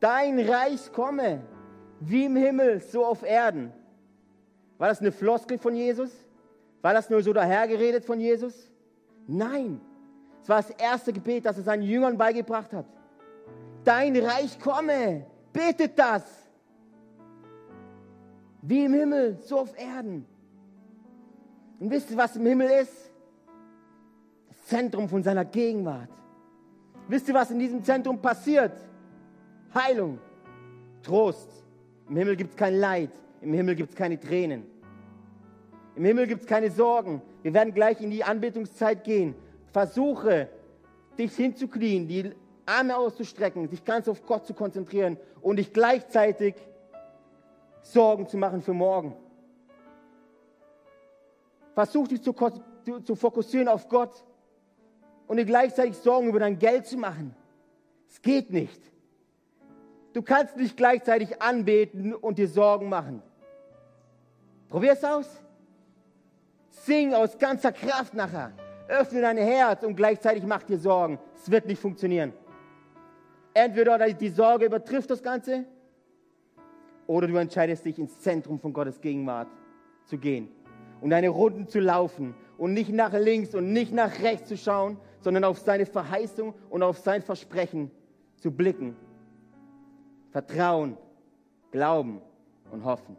Dein 0.00 0.40
Reich 0.40 0.92
komme, 0.92 1.44
wie 2.00 2.24
im 2.24 2.34
Himmel, 2.34 2.80
so 2.80 3.06
auf 3.06 3.22
Erden. 3.22 3.72
War 4.76 4.88
das 4.88 5.00
eine 5.00 5.12
Floskel 5.12 5.56
von 5.56 5.76
Jesus? 5.76 6.10
War 6.82 6.92
das 6.92 7.08
nur 7.08 7.22
so 7.22 7.32
dahergeredet 7.32 8.04
von 8.04 8.18
Jesus? 8.18 8.72
Nein. 9.28 9.80
Es 10.42 10.48
war 10.48 10.56
das 10.56 10.70
erste 10.70 11.12
Gebet, 11.12 11.46
das 11.46 11.58
er 11.58 11.62
seinen 11.62 11.84
Jüngern 11.84 12.18
beigebracht 12.18 12.72
hat. 12.72 12.86
Dein 13.84 14.16
Reich 14.16 14.58
komme. 14.58 15.26
Betet 15.52 15.96
das. 15.96 16.24
Wie 18.62 18.84
im 18.84 18.94
Himmel, 18.94 19.38
so 19.40 19.60
auf 19.60 19.78
Erden. 19.78 20.26
Und 21.78 21.88
wisst 21.90 22.10
ihr, 22.10 22.16
was 22.16 22.34
im 22.34 22.46
Himmel 22.46 22.68
ist? 22.82 23.12
Das 24.48 24.64
Zentrum 24.66 25.08
von 25.08 25.22
seiner 25.22 25.44
Gegenwart. 25.44 26.10
Wisst 27.08 27.28
ihr, 27.28 27.34
was 27.34 27.50
in 27.50 27.58
diesem 27.58 27.82
Zentrum 27.84 28.20
passiert? 28.20 28.72
Heilung, 29.74 30.18
Trost. 31.02 31.64
Im 32.08 32.16
Himmel 32.16 32.36
gibt 32.36 32.50
es 32.50 32.56
kein 32.56 32.76
Leid. 32.76 33.10
Im 33.40 33.52
Himmel 33.52 33.74
gibt 33.74 33.90
es 33.90 33.96
keine 33.96 34.18
Tränen. 34.18 34.64
Im 35.96 36.04
Himmel 36.04 36.26
gibt 36.26 36.42
es 36.42 36.46
keine 36.46 36.70
Sorgen. 36.70 37.22
Wir 37.42 37.52
werden 37.52 37.74
gleich 37.74 38.00
in 38.00 38.10
die 38.10 38.24
Anbetungszeit 38.24 39.04
gehen. 39.04 39.34
Versuche, 39.72 40.48
dich 41.18 41.34
hinzuknien, 41.36 42.08
die 42.08 42.32
Arme 42.66 42.96
auszustrecken, 42.96 43.68
dich 43.68 43.84
ganz 43.84 44.08
auf 44.08 44.24
Gott 44.26 44.46
zu 44.46 44.54
konzentrieren 44.54 45.18
und 45.42 45.56
dich 45.56 45.72
gleichzeitig 45.72 46.54
Sorgen 47.82 48.26
zu 48.26 48.38
machen 48.38 48.62
für 48.62 48.72
morgen. 48.72 49.14
Versuch 51.74 52.08
dich 52.08 52.22
zu, 52.22 52.34
zu 53.04 53.14
fokussieren 53.14 53.68
auf 53.68 53.88
Gott 53.88 54.24
und 55.34 55.38
dir 55.38 55.46
gleichzeitig 55.46 55.96
Sorgen 55.96 56.28
über 56.28 56.38
dein 56.38 56.60
Geld 56.60 56.86
zu 56.86 56.96
machen. 56.96 57.34
Es 58.08 58.22
geht 58.22 58.52
nicht. 58.52 58.80
du 60.12 60.22
kannst 60.22 60.56
nicht 60.56 60.76
gleichzeitig 60.76 61.42
anbeten 61.42 62.14
und 62.14 62.38
dir 62.38 62.46
Sorgen 62.46 62.88
machen. 62.88 63.20
Probier 64.68 64.92
es 64.92 65.02
aus. 65.02 65.26
Sing 66.70 67.14
aus 67.14 67.36
ganzer 67.36 67.72
Kraft 67.72 68.14
nachher. 68.14 68.52
Öffne 68.86 69.22
dein 69.22 69.36
Herz 69.36 69.82
und 69.82 69.96
gleichzeitig 69.96 70.44
mach 70.44 70.62
dir 70.62 70.78
Sorgen. 70.78 71.18
Es 71.34 71.50
wird 71.50 71.66
nicht 71.66 71.80
funktionieren. 71.80 72.32
Entweder 73.54 73.98
die 74.12 74.28
Sorge 74.28 74.66
übertrifft 74.66 75.10
das 75.10 75.20
Ganze 75.20 75.64
oder 77.08 77.26
du 77.26 77.34
entscheidest 77.34 77.84
dich 77.84 77.98
ins 77.98 78.20
Zentrum 78.20 78.60
von 78.60 78.72
Gottes 78.72 79.00
Gegenwart 79.00 79.48
zu 80.06 80.16
gehen 80.16 80.48
und 81.00 81.10
deine 81.10 81.30
Runden 81.30 81.66
zu 81.66 81.80
laufen 81.80 82.36
und 82.56 82.72
nicht 82.72 82.90
nach 82.90 83.12
links 83.14 83.52
und 83.56 83.72
nicht 83.72 83.92
nach 83.92 84.22
rechts 84.22 84.48
zu 84.48 84.56
schauen, 84.56 84.96
sondern 85.24 85.44
auf 85.44 85.58
seine 85.58 85.86
Verheißung 85.86 86.52
und 86.68 86.82
auf 86.82 86.98
sein 86.98 87.22
Versprechen 87.22 87.90
zu 88.36 88.50
blicken. 88.50 88.94
Vertrauen, 90.30 90.98
glauben 91.70 92.20
und 92.70 92.84
hoffen. 92.84 93.16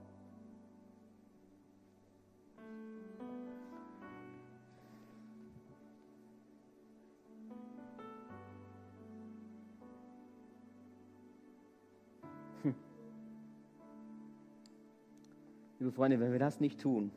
Hm. 12.62 12.76
Liebe 15.80 15.91
Freunde, 15.91 16.20
wenn 16.20 16.32
wir 16.32 16.38
das 16.38 16.60
nicht 16.60 16.80
tun, 16.80 17.10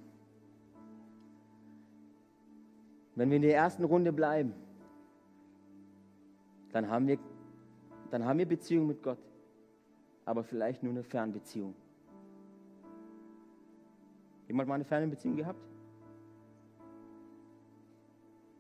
wenn 3.17 3.29
wir 3.29 3.37
in 3.37 3.43
der 3.43 3.55
ersten 3.55 3.85
Runde 3.85 4.15
bleiben, 4.15 4.55
dann 6.73 6.89
haben 6.89 7.07
wir, 7.07 7.19
dann 8.11 8.25
haben 8.25 8.39
wir 8.39 8.47
Beziehung 8.47 8.87
mit 8.87 9.03
Gott, 9.03 9.19
aber 10.25 10.45
vielleicht 10.45 10.83
nur 10.83 10.93
eine 10.93 11.03
Fernbeziehung. 11.03 11.75
Jemand 14.47 14.69
mal 14.69 14.77
eine 14.77 14.85
Fernbeziehung 14.85 15.37
gehabt? 15.37 15.61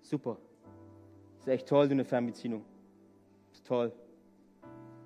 Super. 0.03 0.39
Ist 1.39 1.49
echt 1.49 1.69
toll, 1.69 1.87
so 1.87 1.93
eine 1.93 2.05
Fernbeziehung. 2.05 2.65
Ist 3.53 3.67
toll. 3.67 3.93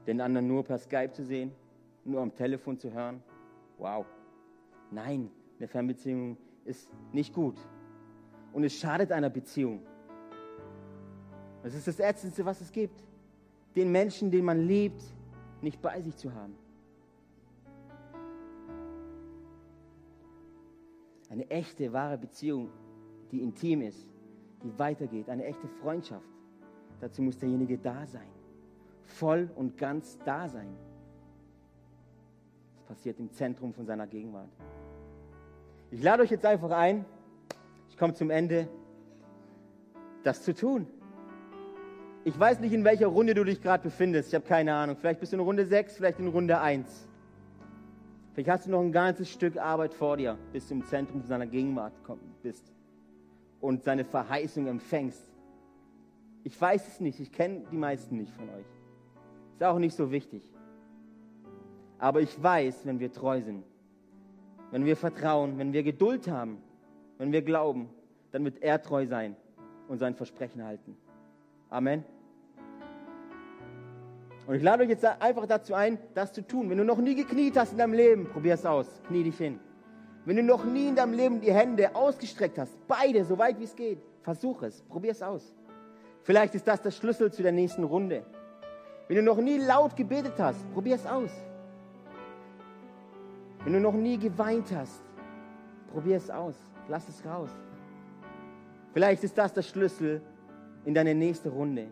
Den 0.07 0.21
anderen 0.21 0.49
nur 0.49 0.65
per 0.65 0.79
Skype 0.79 1.13
zu 1.13 1.25
sehen, 1.25 1.53
nur 2.05 2.21
am 2.21 2.35
Telefon 2.35 2.79
zu 2.79 2.93
hören. 2.93 3.23
Wow. 3.79 4.07
Nein, 4.91 5.31
eine 5.59 5.69
Fernbeziehung 5.69 6.37
ist 6.65 6.91
nicht 7.13 7.33
gut. 7.33 7.57
Und 8.53 8.65
es 8.65 8.75
schadet 8.75 9.13
einer 9.13 9.31
Beziehung. 9.31 9.81
Das 11.63 11.75
ist 11.75 11.87
das 11.87 12.01
Ätzendste, 12.01 12.45
was 12.45 12.61
es 12.61 12.73
gibt. 12.73 13.03
Den 13.77 13.91
Menschen, 13.93 14.31
den 14.31 14.45
man 14.45 14.67
liebt, 14.67 15.03
nicht 15.61 15.81
bei 15.81 16.01
sich 16.01 16.17
zu 16.17 16.35
haben. 16.35 16.57
Eine 21.31 21.49
echte, 21.49 21.93
wahre 21.93 22.19
Beziehung, 22.19 22.69
die 23.31 23.43
intim 23.43 23.81
ist, 23.81 24.07
die 24.63 24.79
weitergeht, 24.79 25.31
eine 25.31 25.45
echte 25.45 25.67
Freundschaft. 25.81 26.29
Dazu 27.01 27.23
muss 27.23 27.39
derjenige 27.39 27.79
da 27.79 28.07
sein. 28.07 28.29
Voll 29.05 29.51
und 29.57 29.79
ganz 29.79 30.19
da 30.25 30.49
sein. 30.49 30.77
Das 32.77 32.85
passiert 32.85 33.19
im 33.19 33.33
Zentrum 33.33 33.73
von 33.73 33.87
seiner 33.87 34.07
Gegenwart. 34.07 34.51
Ich 35.91 36.03
lade 36.03 36.23
euch 36.23 36.31
jetzt 36.31 36.45
einfach 36.45 36.71
ein, 36.71 37.05
ich 37.89 37.97
komme 37.97 38.15
zum 38.15 38.31
Ende, 38.31 38.69
das 40.23 40.43
zu 40.43 40.55
tun. 40.55 40.87
Ich 42.25 42.39
weiß 42.39 42.61
nicht, 42.61 42.73
in 42.73 42.85
welcher 42.85 43.09
Runde 43.09 43.35
du 43.35 43.43
dich 43.43 43.61
gerade 43.61 43.83
befindest. 43.83 44.29
Ich 44.29 44.35
habe 44.37 44.45
keine 44.45 44.73
Ahnung. 44.73 44.97
Vielleicht 44.97 45.19
bist 45.19 45.33
du 45.33 45.37
in 45.37 45.43
Runde 45.43 45.67
6, 45.67 45.97
vielleicht 45.97 46.21
in 46.21 46.29
Runde 46.29 46.61
1. 46.61 47.09
Vielleicht 48.33 48.49
hast 48.49 48.67
du 48.67 48.71
noch 48.71 48.81
ein 48.81 48.93
ganzes 48.93 49.29
Stück 49.29 49.57
Arbeit 49.57 49.93
vor 49.93 50.17
dir, 50.17 50.39
bis 50.53 50.69
du 50.69 50.75
im 50.75 50.85
Zentrum 50.87 51.23
seiner 51.23 51.47
Gegenwart 51.47 51.93
bist 52.43 52.73
und 53.61 53.83
seine 53.83 54.05
Verheißung 54.05 54.69
empfängst. 54.69 55.27
Ich 56.45 56.61
weiß 56.61 56.87
es 56.87 57.01
nicht. 57.01 57.19
Ich 57.19 57.33
kenne 57.33 57.63
die 57.73 57.77
meisten 57.77 58.17
nicht 58.17 58.33
von 58.33 58.49
euch. 58.51 58.67
Ist 59.55 59.65
auch 59.65 59.79
nicht 59.81 59.97
so 59.97 60.13
wichtig. 60.13 60.43
Aber 61.99 62.21
ich 62.21 62.41
weiß, 62.41 62.87
wenn 62.87 63.01
wir 63.01 63.13
treu 63.13 63.41
sind, 63.41 63.65
wenn 64.71 64.85
wir 64.85 64.97
vertrauen, 64.97 65.59
wenn 65.59 65.73
wir 65.73 65.83
Geduld 65.83 66.29
haben, 66.29 66.59
wenn 67.19 67.33
wir 67.33 67.43
glauben, 67.43 67.89
dann 68.31 68.45
wird 68.45 68.63
er 68.63 68.81
treu 68.81 69.07
sein 69.07 69.35
und 69.89 69.99
sein 69.99 70.15
Versprechen 70.15 70.65
halten. 70.65 70.97
Amen. 71.73 72.05
Und 74.47 74.57
ich 74.57 74.63
lade 74.63 74.83
euch 74.83 74.91
jetzt 74.91 75.07
einfach 75.07 75.47
dazu 75.47 75.73
ein, 75.73 75.97
das 76.13 76.31
zu 76.31 76.47
tun. 76.47 76.69
Wenn 76.69 76.77
du 76.77 76.85
noch 76.85 76.99
nie 76.99 77.15
gekniet 77.15 77.57
hast 77.57 77.73
in 77.73 77.79
deinem 77.79 77.95
Leben, 77.95 78.27
probier 78.27 78.55
es 78.55 78.67
aus. 78.67 79.01
Knie 79.07 79.23
dich 79.23 79.39
hin. 79.39 79.59
Wenn 80.27 80.37
du 80.37 80.43
noch 80.43 80.65
nie 80.65 80.89
in 80.89 80.97
deinem 80.97 81.15
Leben 81.15 81.41
die 81.41 81.53
Hände 81.53 81.95
ausgestreckt 81.97 82.59
hast, 82.59 82.77
beide, 82.87 83.25
so 83.25 83.39
weit 83.39 83.59
wie 83.59 83.65
es 83.65 83.75
geht, 83.75 84.03
versuch 84.21 84.63
es. 84.63 84.83
Probier 84.83 85.13
es 85.13 85.23
aus. 85.23 85.57
Vielleicht 86.25 86.55
ist 86.55 86.69
das 86.69 86.83
der 86.83 86.91
Schlüssel 86.91 87.33
zu 87.33 87.43
der 87.43 87.53
nächsten 87.53 87.85
Runde. 87.85 88.23
Wenn 89.09 89.17
du 89.17 89.23
noch 89.23 89.39
nie 89.39 89.57
laut 89.57 89.97
gebetet 89.97 90.35
hast, 90.39 90.71
probier 90.75 90.97
es 90.97 91.07
aus. 91.07 91.31
Wenn 93.65 93.73
du 93.73 93.81
noch 93.81 93.95
nie 93.95 94.19
geweint 94.19 94.71
hast, 94.77 95.03
probier 95.91 96.19
es 96.19 96.29
aus. 96.29 96.57
Lass 96.89 97.09
es 97.09 97.25
raus. 97.25 97.51
Vielleicht 98.93 99.25
ist 99.25 99.39
das 99.39 99.55
der 99.55 99.63
Schlüssel 99.63 100.21
in 100.85 100.95
deine 100.95 101.15
nächste 101.15 101.49
Runde. 101.49 101.89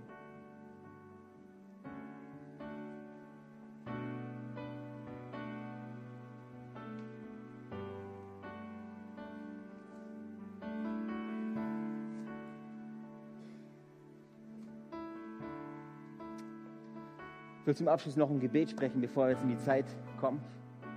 Ich 17.61 17.67
will 17.67 17.77
zum 17.77 17.89
Abschluss 17.89 18.17
noch 18.17 18.31
ein 18.31 18.41
Gebet 18.41 18.71
sprechen, 18.71 19.01
bevor 19.01 19.27
wir 19.27 19.33
jetzt 19.33 19.43
in 19.43 19.51
die 19.51 19.59
Zeit 19.59 19.85
kommen. 20.19 20.41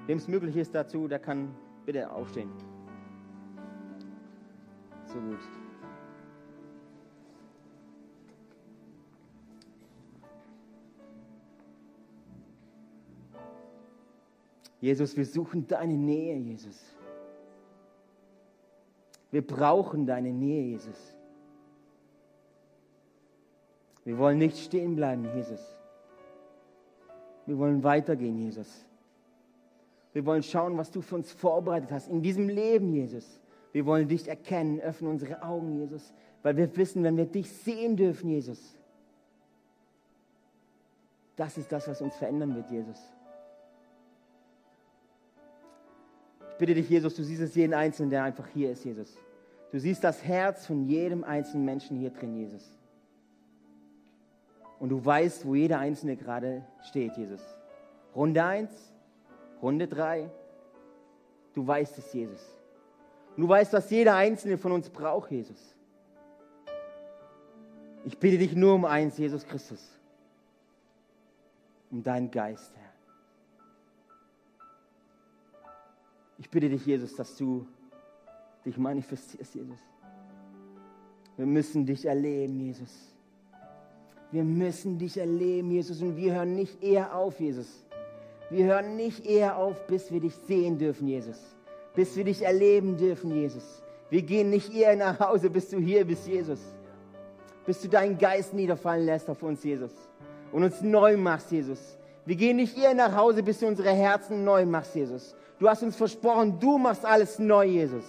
Wem 0.07 0.17
es 0.17 0.27
möglich 0.27 0.55
ist 0.57 0.73
dazu, 0.73 1.07
der 1.07 1.19
kann 1.19 1.53
bitte 1.85 2.09
aufstehen. 2.11 2.49
So 5.05 5.19
gut. 5.19 5.62
Jesus, 14.83 15.15
wir 15.15 15.25
suchen 15.25 15.65
deine 15.65 15.93
Nähe, 15.93 16.35
Jesus. 16.35 16.77
Wir 19.31 19.41
brauchen 19.41 20.05
deine 20.05 20.33
Nähe, 20.33 20.61
Jesus. 20.71 21.15
Wir 24.03 24.17
wollen 24.17 24.39
nicht 24.39 24.57
stehen 24.57 24.97
bleiben, 24.97 25.23
Jesus. 25.35 25.61
Wir 27.45 27.57
wollen 27.57 27.81
weitergehen, 27.81 28.37
Jesus. 28.37 28.85
Wir 30.11 30.25
wollen 30.25 30.43
schauen, 30.43 30.77
was 30.77 30.91
du 30.91 30.99
für 30.99 31.15
uns 31.15 31.31
vorbereitet 31.31 31.89
hast 31.93 32.09
in 32.09 32.21
diesem 32.21 32.49
Leben, 32.49 32.91
Jesus. 32.91 33.39
Wir 33.71 33.85
wollen 33.85 34.09
dich 34.09 34.27
erkennen. 34.27 34.81
Öffne 34.81 35.07
unsere 35.07 35.43
Augen, 35.43 35.79
Jesus, 35.79 36.13
weil 36.41 36.57
wir 36.57 36.75
wissen, 36.75 37.03
wenn 37.03 37.15
wir 37.15 37.25
dich 37.25 37.49
sehen 37.49 37.95
dürfen, 37.95 38.27
Jesus, 38.31 38.77
das 41.37 41.57
ist 41.57 41.71
das, 41.71 41.87
was 41.87 42.01
uns 42.01 42.17
verändern 42.17 42.53
wird, 42.53 42.69
Jesus. 42.69 43.12
Ich 46.53 46.59
bitte 46.59 46.75
dich, 46.75 46.87
Jesus, 46.87 47.15
du 47.15 47.23
siehst 47.23 47.41
es 47.41 47.55
jeden 47.55 47.73
Einzelnen, 47.73 48.11
der 48.11 48.23
einfach 48.23 48.47
hier 48.47 48.71
ist, 48.71 48.85
Jesus. 48.85 49.17
Du 49.71 49.79
siehst 49.79 50.03
das 50.03 50.23
Herz 50.23 50.67
von 50.67 50.83
jedem 50.87 51.23
einzelnen 51.23 51.65
Menschen 51.65 51.97
hier 51.97 52.11
drin, 52.11 52.35
Jesus. 52.35 52.63
Und 54.79 54.89
du 54.89 55.03
weißt, 55.03 55.47
wo 55.47 55.55
jeder 55.55 55.79
Einzelne 55.79 56.15
gerade 56.15 56.63
steht, 56.83 57.17
Jesus. 57.17 57.41
Runde 58.15 58.43
1, 58.43 58.69
Runde 59.63 59.87
3. 59.87 60.29
Du 61.55 61.65
weißt 61.65 61.97
es, 61.97 62.13
Jesus. 62.13 62.41
Und 63.35 63.43
du 63.43 63.49
weißt, 63.49 63.73
was 63.73 63.89
jeder 63.89 64.15
Einzelne 64.15 64.59
von 64.59 64.73
uns 64.73 64.91
braucht, 64.91 65.31
Jesus. 65.31 65.75
Ich 68.05 68.19
bitte 68.19 68.37
dich 68.37 68.55
nur 68.55 68.75
um 68.75 68.85
eins, 68.85 69.17
Jesus 69.17 69.43
Christus. 69.43 69.97
Um 71.89 72.03
deinen 72.03 72.29
Geist, 72.29 72.71
Herr. 72.75 72.82
Ich 76.37 76.49
bitte 76.49 76.69
dich, 76.69 76.85
Jesus, 76.85 77.15
dass 77.15 77.35
du 77.37 77.65
dich 78.65 78.77
manifestierst, 78.77 79.55
Jesus. 79.55 79.79
Wir 81.37 81.45
müssen 81.45 81.85
dich 81.85 82.05
erleben, 82.05 82.59
Jesus. 82.59 83.13
Wir 84.31 84.43
müssen 84.43 84.97
dich 84.97 85.17
erleben, 85.17 85.71
Jesus. 85.71 86.01
Und 86.01 86.15
wir 86.15 86.33
hören 86.33 86.55
nicht 86.55 86.81
eher 86.83 87.15
auf, 87.15 87.39
Jesus. 87.39 87.85
Wir 88.49 88.65
hören 88.65 88.95
nicht 88.95 89.25
eher 89.25 89.57
auf, 89.57 89.87
bis 89.87 90.11
wir 90.11 90.19
dich 90.19 90.35
sehen 90.35 90.77
dürfen, 90.77 91.07
Jesus. 91.07 91.39
Bis 91.95 92.15
wir 92.15 92.23
dich 92.23 92.41
erleben 92.41 92.97
dürfen, 92.97 93.31
Jesus. 93.31 93.81
Wir 94.09 94.21
gehen 94.21 94.49
nicht 94.49 94.73
eher 94.73 94.95
nach 94.95 95.19
Hause, 95.19 95.49
bis 95.49 95.69
du 95.69 95.79
hier 95.79 96.05
bist, 96.05 96.27
Jesus. 96.27 96.59
Bis 97.65 97.81
du 97.81 97.87
deinen 97.87 98.17
Geist 98.17 98.53
niederfallen 98.53 99.05
lässt 99.05 99.29
auf 99.29 99.41
uns, 99.41 99.63
Jesus. 99.63 99.91
Und 100.51 100.63
uns 100.63 100.81
neu 100.81 101.17
machst, 101.17 101.51
Jesus. 101.51 101.97
Wir 102.25 102.35
gehen 102.35 102.57
nicht 102.57 102.77
eher 102.77 102.93
nach 102.93 103.15
Hause, 103.15 103.43
bis 103.43 103.59
du 103.59 103.67
unsere 103.67 103.91
Herzen 103.91 104.43
neu 104.43 104.65
machst, 104.65 104.95
Jesus. 104.95 105.35
Du 105.59 105.69
hast 105.69 105.83
uns 105.83 105.95
versprochen, 105.95 106.59
du 106.59 106.77
machst 106.77 107.05
alles 107.05 107.39
neu, 107.39 107.65
Jesus. 107.65 108.03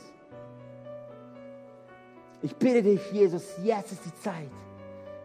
Ich 2.43 2.55
bitte 2.57 2.83
dich, 2.83 3.01
Jesus, 3.13 3.45
jetzt 3.63 3.93
ist 3.93 4.05
die 4.05 4.15
Zeit. 4.23 4.51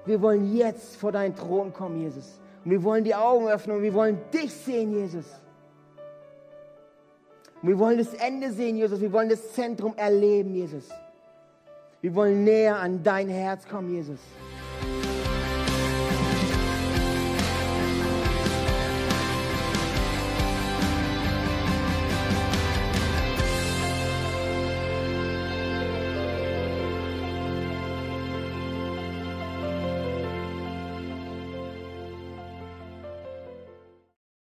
Wir 0.06 0.22
wollen 0.22 0.56
jetzt 0.56 0.96
vor 0.96 1.12
deinen 1.12 1.36
Thron 1.36 1.74
kommen, 1.74 2.02
Jesus. 2.02 2.40
Und 2.64 2.72
wir 2.72 2.84
wollen 2.84 3.04
die 3.04 3.16
Augen 3.16 3.48
öffnen 3.48 3.78
und 3.78 3.84
wir 3.84 3.94
wollen 3.94 4.20
dich 4.34 4.54
sehen, 4.54 4.94
Jesus. 4.94 5.26
Und 7.62 7.70
wir 7.70 7.80
wollen 7.80 7.98
das 7.98 8.14
Ende 8.14 8.52
sehen, 8.52 8.78
Jesus. 8.78 9.02
Wir 9.02 9.12
wollen 9.12 9.30
das 9.30 9.54
Zentrum 9.54 9.94
erleben, 9.98 10.54
Jesus. 10.54 10.90
Wir 12.02 12.16
wollen 12.16 12.44
näher 12.44 12.78
an 12.78 13.04
dein 13.04 13.28
Herz 13.28 13.68
kommen, 13.68 13.94
Jesus. 13.94 14.20